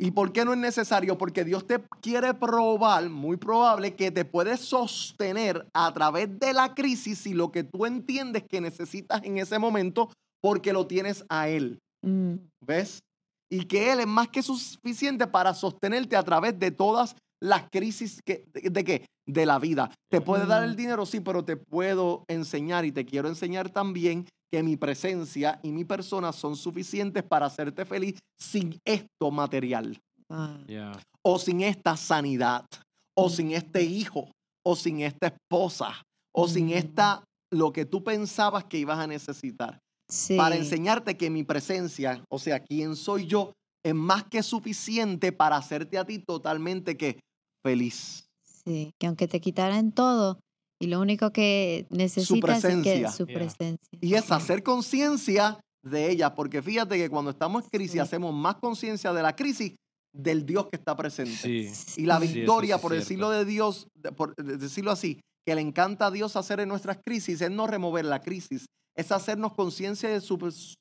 [0.00, 1.18] ¿Y por qué no es necesario?
[1.18, 6.72] Porque Dios te quiere probar, muy probable, que te puedes sostener a través de la
[6.72, 10.08] crisis y lo que tú entiendes que necesitas en ese momento,
[10.40, 11.80] porque lo tienes a Él.
[12.02, 12.34] mm,
[12.64, 13.00] ¿Ves?
[13.50, 18.20] Y que Él es más que suficiente para sostenerte a través de todas las crisis
[18.24, 19.06] que, de, de qué?
[19.26, 19.90] De la vida.
[20.10, 24.26] Te puede dar el dinero, sí, pero te puedo enseñar y te quiero enseñar también
[24.50, 29.98] que mi presencia y mi persona son suficientes para hacerte feliz sin esto material,
[30.30, 30.92] ah, Yeah.
[31.22, 32.64] o sin esta sanidad,
[33.14, 34.30] o sin este hijo,
[34.64, 36.02] o sin esta esposa,
[36.34, 36.72] o sin Mm.
[36.72, 39.78] esta, lo que tú pensabas que ibas a necesitar
[40.10, 40.36] Sí.
[40.38, 43.52] para enseñarte que mi presencia, o sea, quién soy yo,
[43.84, 47.20] es más que suficiente para hacerte a ti totalmente que
[47.64, 48.28] feliz.
[48.64, 50.38] Sí, que aunque te quitaran todo
[50.80, 53.38] y lo único que necesitas es que su Yeah.
[53.38, 53.98] presencia.
[54.00, 54.32] Y es Sí.
[54.32, 57.98] hacer conciencia de ella, porque fíjate que cuando estamos en crisis Sí.
[57.98, 59.74] hacemos más conciencia de la crisis
[60.12, 61.32] del Dios que está presente.
[61.32, 61.70] Sí.
[62.02, 63.04] Y la Sí, sí victoria, es por cierto.
[63.04, 66.98] decirlo de Dios, por de- decirlo así, que le encanta a Dios hacer en nuestras
[67.04, 68.66] crisis, es no remover la crisis,
[68.98, 70.36] es hacernos conciencia de su,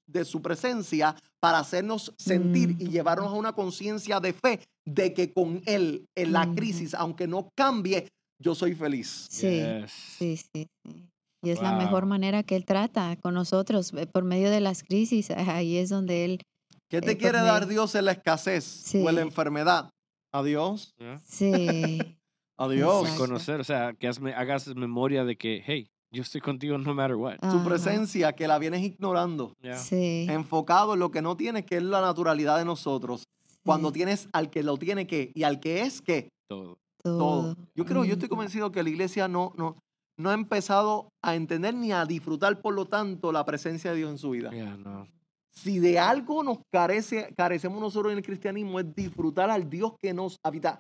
[0.08, 2.90] de su presencia para hacernos sentir y Mm.
[2.90, 6.56] llevarnos a una conciencia de fe de que con Él, en la Ujú.
[6.56, 8.08] crisis, aunque no cambie,
[8.42, 9.28] yo soy feliz.
[9.30, 9.92] Sí, Yes.
[9.92, 11.10] sí, sí, sí.
[11.44, 14.82] Y es la mejor manera que Él trata con nosotros eh, por medio de las
[14.84, 15.30] crisis.
[15.30, 16.42] Ahí es donde Él,
[16.90, 19.28] ¿Qué te Eh, quiere dar medio- Dios en la escasez o en la Sí.
[19.28, 19.90] enfermedad?
[20.34, 21.20] Adiós, ¿Ya?
[21.26, 22.00] sí,
[22.58, 23.02] adiós.
[23.04, 23.22] Exacto.
[23.26, 27.36] Conocer, o sea, que hagas memoria de que, hey, yo estoy contigo no matter what.
[27.52, 29.78] Su presencia que la vienes ignorando, Ya.
[29.78, 33.24] sí, enfocado en lo que no tienes, que es la naturalidad de nosotros.
[33.66, 36.78] Cuando sí, tienes al que lo tiene que y al que es que, Todo.
[37.04, 37.18] todo.
[37.18, 37.56] todo.
[37.76, 39.76] Yo creo, yo estoy convencido que la iglesia no, no,
[40.18, 44.12] no ha empezado a entender ni a disfrutar, por lo tanto, la presencia de Dios
[44.12, 44.52] en su vida.
[44.54, 45.08] Ya, no.
[45.52, 50.14] Si de algo nos carece, carecemos nosotros en el cristianismo, es disfrutar al Dios que
[50.14, 50.80] nos habita.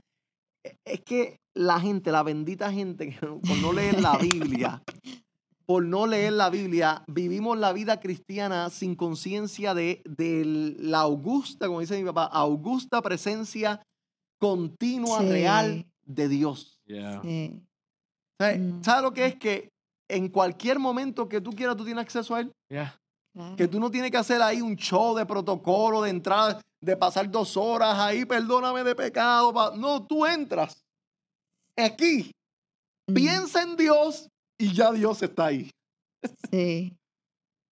[0.67, 4.83] E- Es que la gente, la bendita gente, que por no leer la Biblia,
[5.65, 11.67] por no leer la Biblia, vivimos la vida cristiana sin conciencia de, de la augusta,
[11.67, 13.81] como dice mi papá, augusta presencia
[14.39, 15.29] continua, Sí.
[15.29, 16.79] real de Dios.
[16.85, 17.21] Ya.
[17.21, 17.61] Sí,
[18.39, 18.83] ¿Sabes Mm.
[18.83, 19.35] ¿Sabes lo que es?
[19.35, 19.69] Que
[20.09, 22.51] en cualquier momento que tú quieras, tú tienes acceso a Él.
[22.69, 23.55] Claro.
[23.57, 27.29] Que tú no tienes que hacer ahí un show de protocolo, de entrada, de pasar
[27.29, 29.53] dos horas ahí, perdóname de pecado.
[29.53, 29.73] pa-".
[29.75, 30.81] No, tú entras
[31.77, 32.31] aquí,
[33.09, 34.27] Mm, piensa en Dios
[34.59, 35.69] y ya Dios está ahí.
[36.51, 36.93] Sí,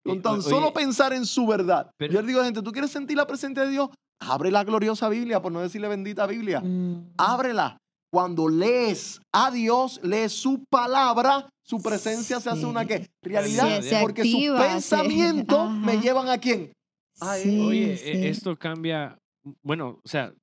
[0.06, 1.90] Con tan solo oye, pensar en su verdad.
[1.98, 3.90] pero- Yo le digo a la gente, ¿tú quieres sentir la presencia de Dios?
[4.22, 6.62] Abre la gloriosa Biblia, por no decirle bendita Biblia.
[6.62, 7.78] mm, Ábrela.
[8.14, 12.86] Cuando lees a Dios, lees su palabra, su presencia se hace una.
[12.86, 13.10] ¿qué?
[13.22, 13.82] realidad.
[14.00, 16.72] Porque sus activa, pensamientos me llevan a quién?
[17.16, 18.28] Sí, Oye, e- sí.
[18.28, 19.20] esto cambia.
[19.64, 20.34] Bueno, o sea,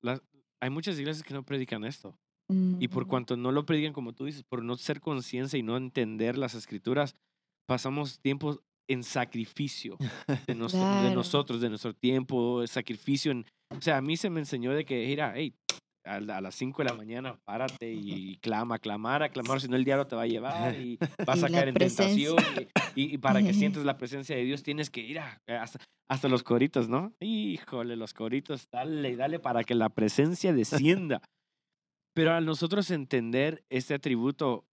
[0.60, 2.16] hay muchas iglesias que no predican esto.
[2.80, 3.10] Y por Ujú.
[3.10, 6.54] cuanto no lo predican, como tú dices, por no ser conciencia y no entender las
[6.54, 7.14] escrituras,
[7.66, 9.96] pasamos tiempo en sacrificio
[10.46, 11.10] de, nos- de Claro.
[11.14, 13.30] nosotros, de nuestro tiempo, sacrificio.
[13.32, 15.54] En, o sea, a mí se me enseñó de que, mira, hey,
[16.04, 19.76] a, la- a las 5 de la mañana párate y, clama, clamar, aclamar, si no
[19.76, 22.36] el diablo te va a llevar y vas Y a caer en tentación.
[22.94, 25.80] Y, y- y para que sientas la presencia de Dios tienes que ir a, hasta,
[26.10, 27.12] hasta los coritos, ¿no?
[27.20, 31.22] Híjole, los coritos, dale, dale para que la presencia descienda.
[32.14, 34.66] Pero al nosotros entender este atributo,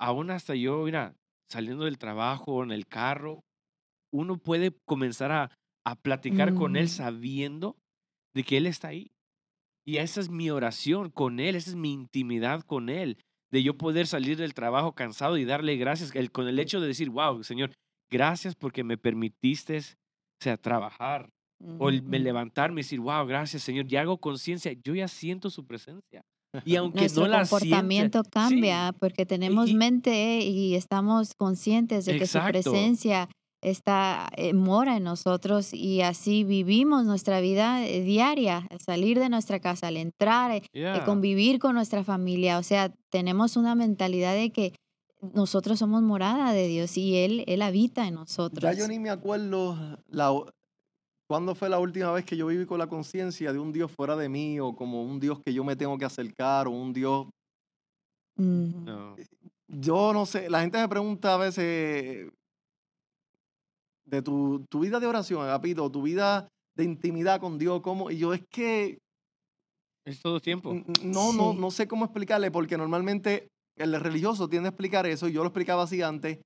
[0.00, 1.14] aún hasta yo, mira,
[1.50, 3.44] saliendo del trabajo, en el carro,
[4.14, 5.50] uno puede comenzar a,
[5.84, 6.88] a platicar con Él Mm.
[6.88, 7.76] sabiendo
[8.34, 9.10] de que Él está ahí.
[9.86, 13.18] Y esa es mi oración con Él, esa es mi intimidad con Él,
[13.52, 16.88] de yo poder salir del trabajo cansado y darle gracias, el- con el hecho de
[16.88, 17.70] decir, wow, Señor,
[18.10, 19.82] gracias porque me permitiste, o
[20.42, 21.30] sea, trabajar,
[21.78, 25.50] o el- me levantarme y decir, wow, gracias, Señor, ya hago conciencia, yo ya siento
[25.50, 26.22] su presencia.
[26.64, 32.18] Y aunque Nuestro no la comportamiento cambia porque tenemos y- mente y estamos conscientes de
[32.18, 32.38] que su
[32.72, 33.28] presencia
[33.70, 39.28] está eh, mora en nosotros y así vivimos nuestra vida eh, diaria, al salir de
[39.28, 41.04] nuestra casa, al entrar, eh, eh, yeah.
[41.04, 44.72] convivir con nuestra familia, o sea, tenemos una mentalidad de que
[45.34, 48.62] nosotros somos morada de Dios y él él habita en nosotros.
[48.62, 49.76] Ya yo ni me acuerdo
[50.06, 50.32] la,
[51.26, 54.14] cuándo fue la última vez que yo viví con la conciencia de un Dios fuera
[54.14, 57.26] de mí o como un Dios que yo me tengo que acercar o un Dios...
[58.36, 59.16] No.
[59.68, 62.30] Yo no sé, la gente me pregunta a veces
[64.06, 68.10] de tu, tu vida de oración, Agapito, tu vida de intimidad con Dios, ¿cómo?
[68.10, 68.98] Y yo es que
[70.06, 70.72] Es todo tiempo.
[71.02, 71.58] no, no, Sí.
[71.58, 75.48] no sé cómo explicarle porque normalmente el religioso tiende a explicar eso y yo lo
[75.48, 76.38] explicaba así antes.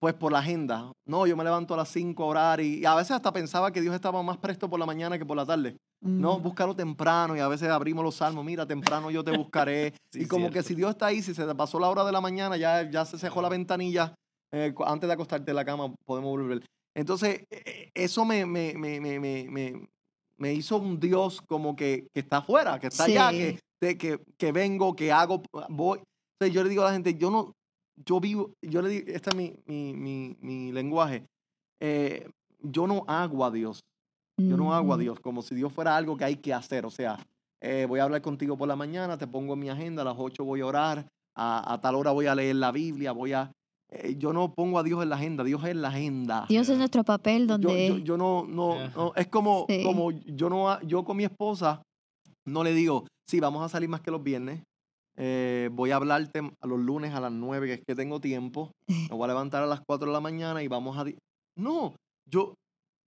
[0.00, 0.92] Pues por la agenda.
[1.08, 3.72] No, yo me levanto a las 5 a orar y, y a veces hasta pensaba
[3.72, 5.76] que Dios estaba más presto por la mañana que por la tarde.
[6.00, 9.92] No, búscalo temprano y a veces abrimos los salmos, mira, temprano yo te buscaré.
[10.12, 12.12] Sí, y como que si Dios está ahí, si se te pasó la hora de
[12.12, 14.14] la mañana, ya, ya se cerró la ventanilla,
[14.52, 16.64] eh, antes de acostarte en la cama podemos volver.
[16.96, 19.88] Entonces, eh, eso me, me, me, me,
[20.36, 24.20] me, hizo un Dios como que, que está afuera, que está allá, que, de- que,
[24.36, 26.00] que vengo, que hago, voy.
[26.34, 27.52] Entonces, yo le digo a la gente, yo no,
[28.04, 31.24] yo vivo, yo le digo, este es mi, mi, mi, mi lenguaje,
[31.80, 32.28] eh,
[32.60, 33.80] yo no hago a Dios.
[34.40, 35.02] Yo no hago a Ujú.
[35.02, 36.86] Dios como si Dios fuera algo que hay que hacer.
[36.86, 37.18] O sea,
[37.60, 40.14] eh, voy a hablar contigo por la mañana, te pongo en mi agenda, a las
[40.16, 43.50] 8 voy a orar, a, a tal hora voy a leer la Biblia, voy a...
[43.90, 46.46] eh, yo no pongo a Dios en la agenda, Dios es en la agenda.
[46.48, 49.82] Dios es nuestro papel Yo, donde yo, yo no, no, no, es como, Sí.
[49.82, 51.82] como yo no, yo con mi esposa
[52.46, 54.62] no le digo, sí, vamos a salir más que los viernes,
[55.16, 58.70] eh, voy a hablarte a los lunes a las 9, que es que tengo tiempo,
[58.88, 61.04] me voy a levantar a las 4 de la mañana y vamos a...
[61.04, 61.16] di-".
[61.58, 61.94] No,
[62.30, 62.54] yo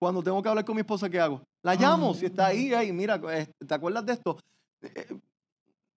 [0.01, 1.41] cuando tengo que hablar con mi esposa, ¿qué hago?
[1.63, 4.37] La llamo, si está ahí, ahí, mira, eh, ¿te acuerdas de esto?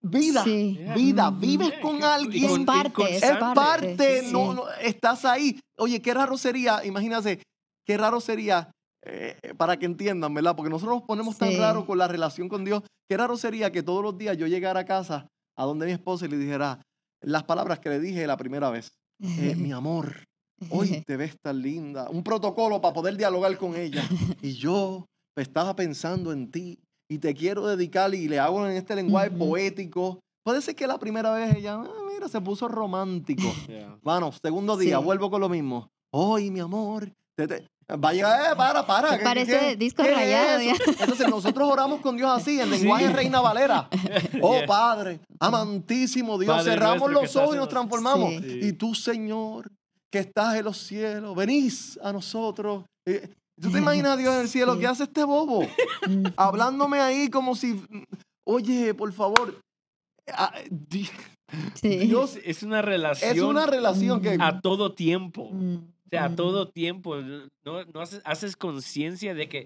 [0.05, 0.77] Vida, Sí.
[0.95, 1.39] Vida, Ujú.
[1.39, 2.43] vives con alguien.
[2.59, 4.31] Es parte, es parte, Sí.
[4.33, 5.57] no, no, estás ahí.
[5.77, 7.41] Oye, qué raro sería, imagínate,
[7.85, 8.69] qué raro sería,
[9.05, 10.55] eh, para que entiendan, ¿verdad?
[10.57, 13.81] Porque nosotros nos ponemos tan raro con la relación con Dios, qué raro sería que
[13.81, 15.27] todos los días yo llegara a casa
[15.57, 16.81] a donde mi esposa y le dijera
[17.21, 18.91] las palabras que le dije la primera vez.
[19.21, 20.25] Eh, mi amor,
[20.69, 22.09] hoy te ves tan linda.
[22.09, 24.03] Un protocolo para poder dialogar con ella.
[24.41, 25.05] Y yo
[25.37, 26.77] estaba pensando en ti
[27.13, 30.19] y te quiero dedicar y le hago en este lenguaje poético.
[30.45, 33.43] Puede ser que la primera vez ella, "Ah, mira, se puso romántico.
[33.69, 33.97] Yeah.
[34.03, 35.03] Mano, segundo día, Sí.
[35.03, 35.89] vuelvo con lo mismo.
[36.11, 39.17] Hoy, mi amor, te- te- vaya, eh, para, para.
[39.17, 40.59] ¿qué- parece qué- disco qué es rayado?
[40.99, 43.13] Entonces nosotros oramos con Dios así, en lenguaje Sí.
[43.13, 43.89] Reina Valera.
[44.41, 44.65] Oh, Yeah.
[44.67, 48.29] Padre, amantísimo Dios, Padre cerramos los ojos y nos transformamos.
[48.41, 48.59] Sí.
[48.63, 49.71] Y tú, Señor,
[50.11, 52.83] que estás en los cielos, venís a nosotros.
[53.07, 53.29] Eh,
[53.61, 54.79] ¿Tú te imaginas a Dios en el cielo?
[54.79, 55.61] ¿Qué hace este bobo?
[56.07, 57.81] Mm, Hablándome ahí como si,
[58.45, 59.59] oye, por favor.
[60.31, 61.09] ah, di-
[61.75, 61.97] sí.
[61.99, 64.37] Dios Es una relación es una relación que...
[64.39, 65.49] a todo tiempo.
[65.51, 67.17] Mm, O sea, a mm, todo tiempo.
[67.17, 69.63] No, no haces, haces conciencia de que,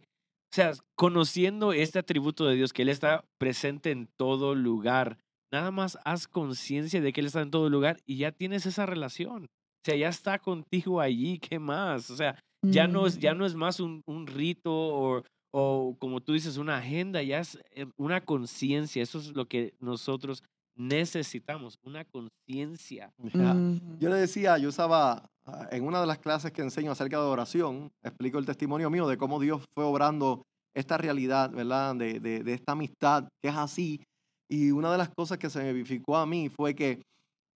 [0.51, 5.17] o sea, conociendo este atributo de Dios, que Él está presente en todo lugar,
[5.51, 8.85] nada más haz conciencia de que Él está en todo lugar y ya tienes esa
[8.85, 9.45] relación.
[9.45, 12.09] O sea, ya está contigo allí, ¿qué más?
[12.09, 15.95] O sea, ya no es, ya mm, no es más un, un rito o, o,
[15.99, 19.01] como tú dices, una agenda, ya es eh, una conciencia.
[19.03, 20.43] Eso es lo que nosotros
[20.75, 23.11] necesitamos, una conciencia.
[23.17, 27.17] Mm, Yo le decía, yo usaba ah, en una de las clases que enseño acerca
[27.17, 30.43] de oración, explico el testimonio mío de cómo Dios fue obrando
[30.75, 31.95] esta realidad, ¿verdad?
[31.95, 34.01] De, de- de esta amistad que es así.
[34.49, 37.01] Y una de las cosas que se me vivificó a mí fue que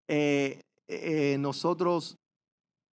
[0.10, 2.16] eh, eh, nosotros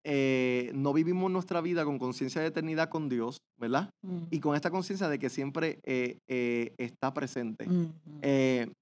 [0.07, 3.89] eh, no vivimos nuestra vida con conciencia de eternidad con Dios, ¿verdad?
[4.03, 7.67] mm, Y con esta conciencia de que siempre eh, eh, está presente.
[7.67, 7.91] mm,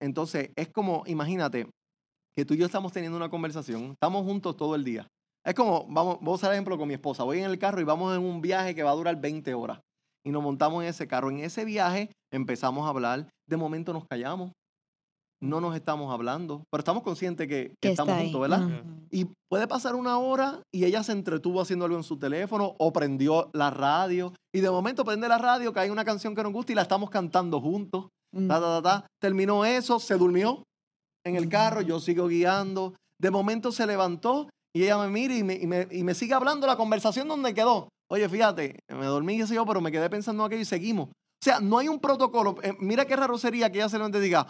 [0.01, 1.67] entonces, es como, imagínate,
[2.35, 5.07] que tú y yo estamos teniendo una conversación, estamos juntos todo el día.
[5.45, 7.23] Es como, vamos, vamos a dar ejemplo con mi esposa.
[7.23, 9.79] Voy en el carro y vamos en un viaje que va a durar 20 horas.
[10.25, 11.29] Y nos montamos en ese carro.
[11.29, 13.29] En ese viaje empezamos a hablar.
[13.47, 14.51] De momento nos callamos.
[15.43, 16.63] No nos estamos hablando.
[16.71, 18.59] Pero estamos conscientes que, que que estamos juntos, ¿verdad?
[19.11, 22.93] Y puede pasar una hora y ella se entretuvo haciendo algo en su teléfono o
[22.93, 24.33] prendió la radio.
[24.53, 26.81] Y de momento prende la radio, que hay una canción que nos gusta y la
[26.83, 28.07] estamos cantando juntos.
[28.33, 29.07] mm, Ta, ta, ta, ta.
[29.21, 30.63] Terminó eso, se durmió
[31.25, 32.93] en el carro, yo sigo guiando.
[33.21, 36.33] De momento se levantó y ella me mira y me, y me- y me sigue
[36.33, 37.89] hablando la conversación donde quedó.
[38.11, 41.09] Oye, fíjate, me dormí, qué sé yo, pero me quedé pensando en aquello y seguimos.
[41.09, 42.55] O sea, no hay un protocolo.
[42.63, 44.47] Eh, mira qué raro sería que ella se levante y diga,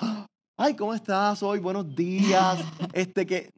[0.58, 1.60] ay, ¿cómo estás hoy?
[1.60, 2.60] Buenos días.
[2.94, 3.50] este que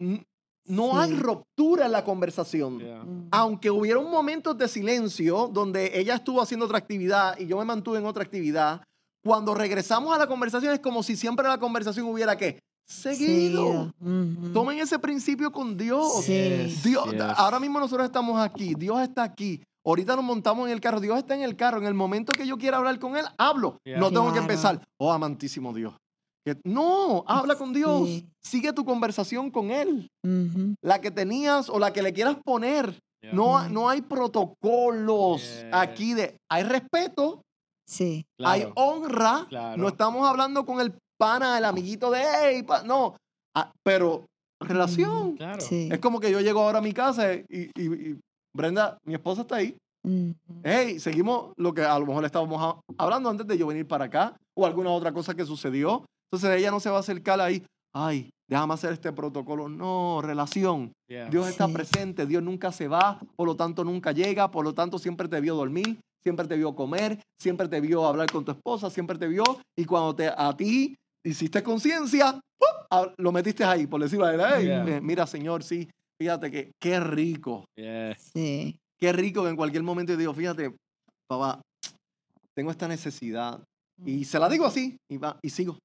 [0.67, 1.17] no hay Sí.
[1.17, 3.03] ruptura en la conversación Yeah.
[3.03, 7.57] mm, aunque hubiera un momento de silencio donde ella estuvo haciendo otra actividad y yo
[7.57, 8.81] me mantuve en otra actividad,
[9.23, 13.91] cuando regresamos a la conversación es como si siempre la conversación hubiera que seguido.
[13.99, 16.23] ujú, Tomen ese principio con Dios.
[16.23, 16.75] Sí.
[16.83, 17.21] Dios, Yes.
[17.37, 19.61] ahora mismo nosotros estamos aquí, Dios está aquí.
[19.85, 21.77] Ahorita nos montamos en el carro, Dios está en el carro.
[21.77, 23.77] En el momento que yo quiera hablar con él, hablo.
[23.83, 23.99] Yeah.
[23.99, 24.41] No tengo que Claro.
[24.51, 24.81] empezar.
[24.99, 25.93] Oh, amantísimo Dios.
[26.63, 28.07] No, habla con Dios.
[28.07, 28.27] Sí.
[28.43, 30.07] Sigue tu conversación con él.
[30.83, 32.99] La que tenías o la que le quieras poner.
[33.23, 33.33] Yeah.
[33.33, 35.81] No, no hay protocolos Yeah.
[35.81, 36.37] aquí de.
[36.51, 37.41] Hay respeto,
[37.87, 38.23] Sí.
[38.43, 39.45] hay honra.
[39.49, 39.81] claro.
[39.81, 42.21] No estamos hablando con el pana, el amiguito de.
[42.23, 43.15] "Hey, pa-", no.
[43.55, 44.25] Ah, pero
[44.61, 45.37] relación.
[45.37, 45.61] Claro.
[45.61, 45.89] Sí.
[45.91, 47.71] Es como que yo llego ahora a mi casa y, y-
[48.11, 48.19] y
[48.55, 49.75] Brenda, mi esposa está ahí.
[50.63, 54.37] Hey, seguimos lo que a lo mejor estábamos hablando antes de yo venir para acá
[54.55, 56.05] o alguna otra cosa que sucedió.
[56.35, 57.63] Entonces ella no se va a acercar ahí.
[57.93, 59.69] Ay, déjame hacer este protocolo.
[59.69, 60.91] No, relación.
[61.09, 61.29] Yeah.
[61.29, 61.73] Dios está Sí.
[61.73, 65.39] presente, Dios nunca se va, por lo tanto nunca llega, por lo tanto siempre te
[65.39, 69.27] vio dormir, siempre te vio comer, siempre te vio hablar con tu esposa, siempre te
[69.29, 69.43] vio
[69.77, 70.93] y cuando te, a ti
[71.25, 72.37] hiciste conciencia,
[72.91, 74.99] ah, lo metiste ahí, por decirlo así, "Ey, Yeah.
[75.01, 75.87] mira Señor, sí,
[76.21, 78.29] fíjate que qué rico, Yes.
[78.33, 78.75] Sí.
[78.99, 80.75] qué rico que en cualquier momento yo digo, fíjate,
[81.29, 81.61] papá,
[82.53, 83.63] tengo esta necesidad
[84.05, 85.77] y se la digo así y, va, y sigo.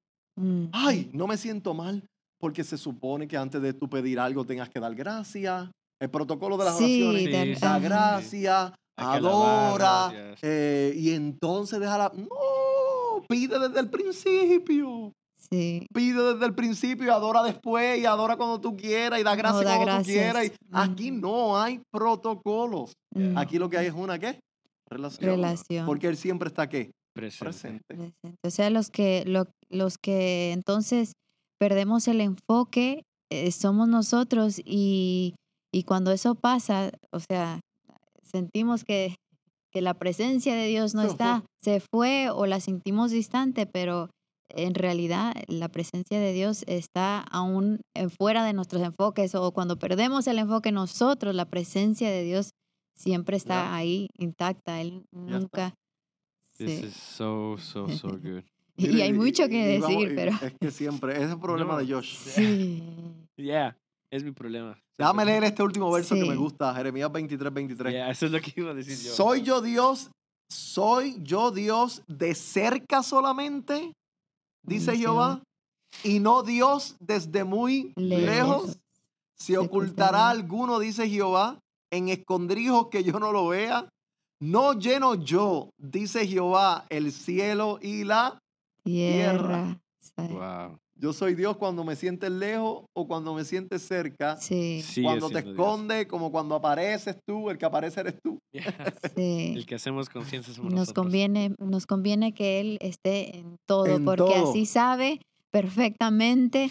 [0.72, 2.02] Ay, no me siento mal
[2.38, 5.68] porque se supone que antes de tú pedir algo tengas que dar gracias.
[6.00, 7.58] El protocolo de las Sí, oraciones.
[7.58, 10.12] Sí, Da gracias, adora.
[10.42, 12.10] eh, y entonces déjala.
[12.16, 15.12] No, pide desde el principio.
[15.50, 15.86] Sí.
[15.92, 19.64] Pide desde el principio y adora después y adora cuando tú quieras y da gracias
[19.64, 20.46] da cuando tú quieras.
[20.46, 22.92] y- Aquí no hay protocolos.
[23.36, 24.38] Aquí lo que hay es una ¿qué?
[24.88, 25.30] Relación.
[25.30, 25.86] Relación.
[25.86, 26.90] Porque él siempre está ¿qué?
[27.20, 27.44] Presente.
[27.44, 27.84] Presente.
[27.88, 28.38] presente.
[28.44, 31.12] O sea, los que, lo- los que entonces
[31.58, 33.02] perdemos el enfoque
[33.32, 35.34] eh, somos nosotros y,
[35.72, 37.60] y cuando eso pasa, o sea,
[38.24, 39.14] sentimos que,
[39.72, 44.08] que la presencia de Dios no está, se fue o la sentimos distante, pero
[44.52, 49.78] en realidad la presencia de Dios está aún en fuera de nuestros enfoques o cuando
[49.78, 52.50] perdemos el enfoque nosotros, la presencia de Dios
[52.96, 53.74] siempre está Ya.
[53.76, 54.80] ahí intacta.
[54.80, 55.74] Él Ya está.
[56.64, 56.86] This sí.
[56.86, 58.42] is so, so, so good.
[58.76, 61.72] Y hay mucho que y decir, y pero Es que siempre, ese es el problema
[61.74, 61.78] No.
[61.78, 62.14] de Josh.
[62.16, 62.82] sí.
[63.36, 63.76] Yeah,
[64.10, 64.78] es mi problema.
[64.98, 67.92] Déjame leer este último verso que me gusta, Jeremías 23, 23.
[67.92, 69.12] Yeah, eso es lo que iba a decir yo.
[69.14, 70.10] ¿Soy yo Dios?
[70.50, 73.92] ¿Soy yo Dios de cerca solamente?
[74.66, 75.42] Dice Jehová.
[76.04, 78.26] Y no Dios desde muy lejos.
[78.26, 78.78] Lejos.
[79.36, 79.68] ¿Se Se ocultará
[80.28, 80.30] ocultará.
[80.30, 81.58] alguno, dice Jehová,
[81.90, 83.88] en escondrijos que yo no lo vea?
[84.40, 88.38] No lleno yo, dice Jehová, el cielo y la...
[88.84, 89.78] Tierra.
[90.16, 90.78] Wow.
[90.94, 94.36] Yo soy Dios cuando me sientes lejos o cuando me sientes cerca.
[94.38, 95.52] Sí, cuando te Dios.
[95.54, 98.38] escondes, como cuando apareces tú, el que aparece eres tú.
[99.16, 99.52] Sí.
[99.56, 101.04] El que hacemos conciencia somos Nos nosotros.
[101.04, 104.50] conviene, nos conviene que Él esté en todo, En porque todo.
[104.50, 105.20] así sabe
[105.50, 106.70] perfectamente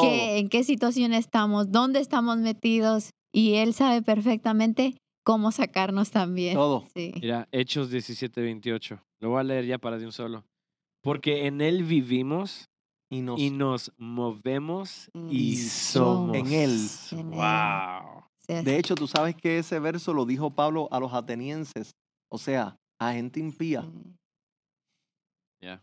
[0.00, 6.54] qué- en qué situación estamos, dónde estamos metidos, y Él sabe perfectamente cómo sacarnos también.
[6.54, 6.84] Todo.
[6.94, 7.12] Sí.
[7.20, 9.02] Mira, Hechos 17, 28.
[9.20, 10.44] Lo voy a leer ya para de un solo.
[11.02, 12.68] Porque en Él vivimos
[13.10, 16.36] Y nos y nos movemos y Y somos.
[16.36, 16.78] En Él.
[17.10, 17.24] En Él.
[17.24, 18.24] Wow.
[18.46, 21.92] Sea, De hecho, tú sabes que ese verso lo dijo Pablo a los atenienses,
[22.30, 23.82] o sea, a gente impía.
[23.82, 24.16] sí.
[25.62, 25.82] Ya.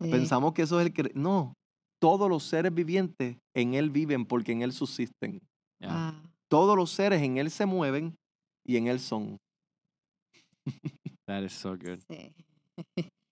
[0.00, 0.10] Sí.
[0.10, 1.12] Pensamos que eso es el que...
[1.14, 1.54] No,
[2.00, 5.40] todos los seres vivientes en Él viven porque en Él subsisten.
[5.80, 6.12] Yeah.
[6.12, 6.30] Wow.
[6.48, 8.16] Todos los seres en Él se mueven
[8.64, 9.38] y en Él son.
[11.26, 12.00] That is so good.
[12.08, 12.32] Sí.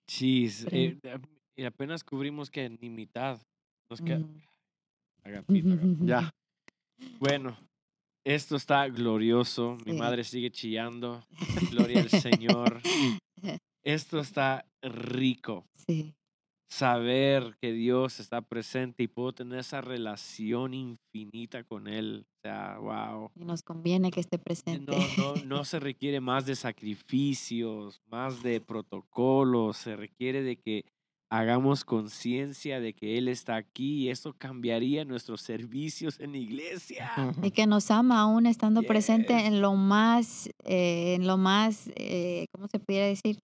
[0.09, 0.67] Jeez.
[0.73, 1.19] Eh, eh,
[1.57, 3.41] y apenas cubrimos que ni mitad.
[3.91, 4.19] Nos queda.
[4.21, 4.43] Mm.
[5.25, 6.05] Agapito, agapito.
[6.07, 6.31] Ya.
[7.19, 7.57] Bueno,
[8.27, 9.77] esto está glorioso.
[9.87, 9.99] Mi Sí.
[9.99, 11.25] madre sigue chillando.
[11.71, 12.81] Gloria al Señor.
[13.85, 15.65] Esto está rico.
[15.87, 16.15] Sí.
[16.73, 22.27] Saber que Dios está presente y puedo tener esa relación infinita con Él.
[22.29, 23.31] O sea, wow.
[23.35, 24.97] Y nos conviene que esté No, presente.
[25.19, 29.79] no, no se requiere más de sacrificios, más de protocolos.
[29.79, 30.85] Se requiere de que
[31.29, 37.11] hagamos conciencia de que Él está aquí y eso cambiaría nuestros servicios en la iglesia.
[37.43, 42.47] Y que nos ama aún estando presente en lo más, eh, en lo más, eh,
[42.53, 43.39] ¿cómo se pudiera decir?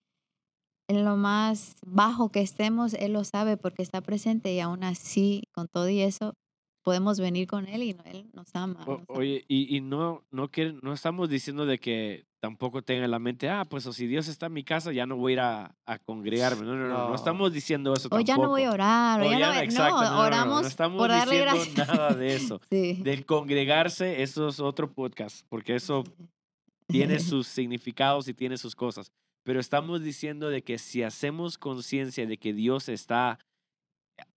[0.89, 5.43] En lo más bajo que estemos, Él lo sabe porque está presente y aún así,
[5.53, 6.35] con todo y eso,
[6.85, 8.85] podemos venir con Él y no- Él nos ama.
[8.87, 9.19] O- nos ama.
[9.19, 13.19] oye, y, y no, no, quiere- no estamos diciendo de que tampoco tenga en la
[13.19, 15.41] mente, ah, pues o si Dios está en mi casa, ya no voy a ir
[15.41, 16.65] a, a congregarme.
[16.65, 17.15] No, no, no, no, No.
[17.17, 18.25] estamos diciendo eso o tampoco.
[18.29, 20.27] ya no voy a orar, o ya, ya no, exacto, no, no, no, no, no
[20.27, 21.89] oramos estamos por darle diciendo gracias.
[21.89, 22.61] nada de eso.
[22.71, 22.93] Sí.
[23.03, 26.05] Del congregarse, eso es otro podcast, porque eso
[26.87, 29.11] tiene sus significados y tiene sus cosas.
[29.47, 33.39] Pero estamos diciendo de que si hacemos conciencia de que Dios está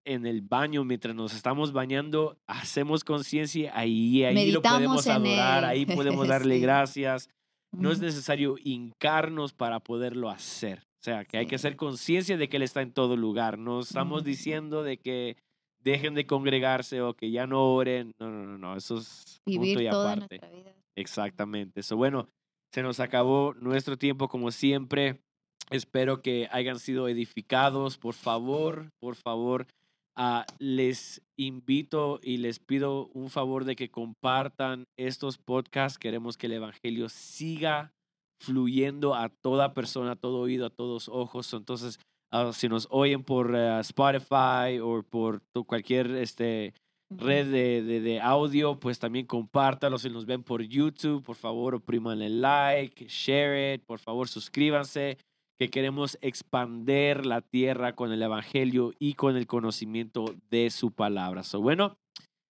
[0.05, 5.87] en el baño mientras nos estamos bañando, hacemos conciencia, ahí, ahí lo podemos adorar, ahí
[5.87, 6.61] podemos darle Sí.
[6.61, 7.29] gracias.
[7.71, 10.83] No es necesario hincarnos para poderlo hacer.
[10.99, 13.57] O sea, que hay que hacer conciencia de que Él está en todo lugar.
[13.57, 15.37] No estamos diciendo de que
[15.79, 18.13] dejen de congregarse o que ya no oren.
[18.19, 18.75] No, no, no, no.
[18.77, 20.37] Eso es punto Vivir y toda aparte.
[20.37, 20.75] nuestra vida.
[20.95, 21.79] Exactamente.
[21.79, 22.29] Eso, bueno,
[22.71, 25.21] se nos acabó nuestro tiempo como siempre.
[25.69, 27.97] Espero que hayan sido edificados.
[27.97, 29.67] Por favor, por favor,
[30.15, 35.99] ah, les invito y les pido un favor de que compartan estos podcasts.
[35.99, 37.93] Queremos que el Evangelio siga
[38.39, 41.53] fluyendo a toda persona, a todo oído, a todos ojos.
[41.53, 41.99] Entonces,
[42.31, 46.73] ah, si nos oyen por eh, Spotify o por cualquier este.
[47.09, 49.97] Red de, de- de audio, pues también compártalo.
[49.97, 55.17] Si nos ven por YouTube, por favor, oprimanle like, share it, por favor, suscríbanse,
[55.59, 61.43] que queremos expander la tierra con el Evangelio y con el conocimiento de su palabra.
[61.43, 61.97] So, bueno,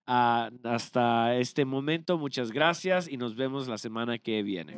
[0.07, 4.75] ah, hasta este momento, muchas gracias y nos vemos la semana que viene.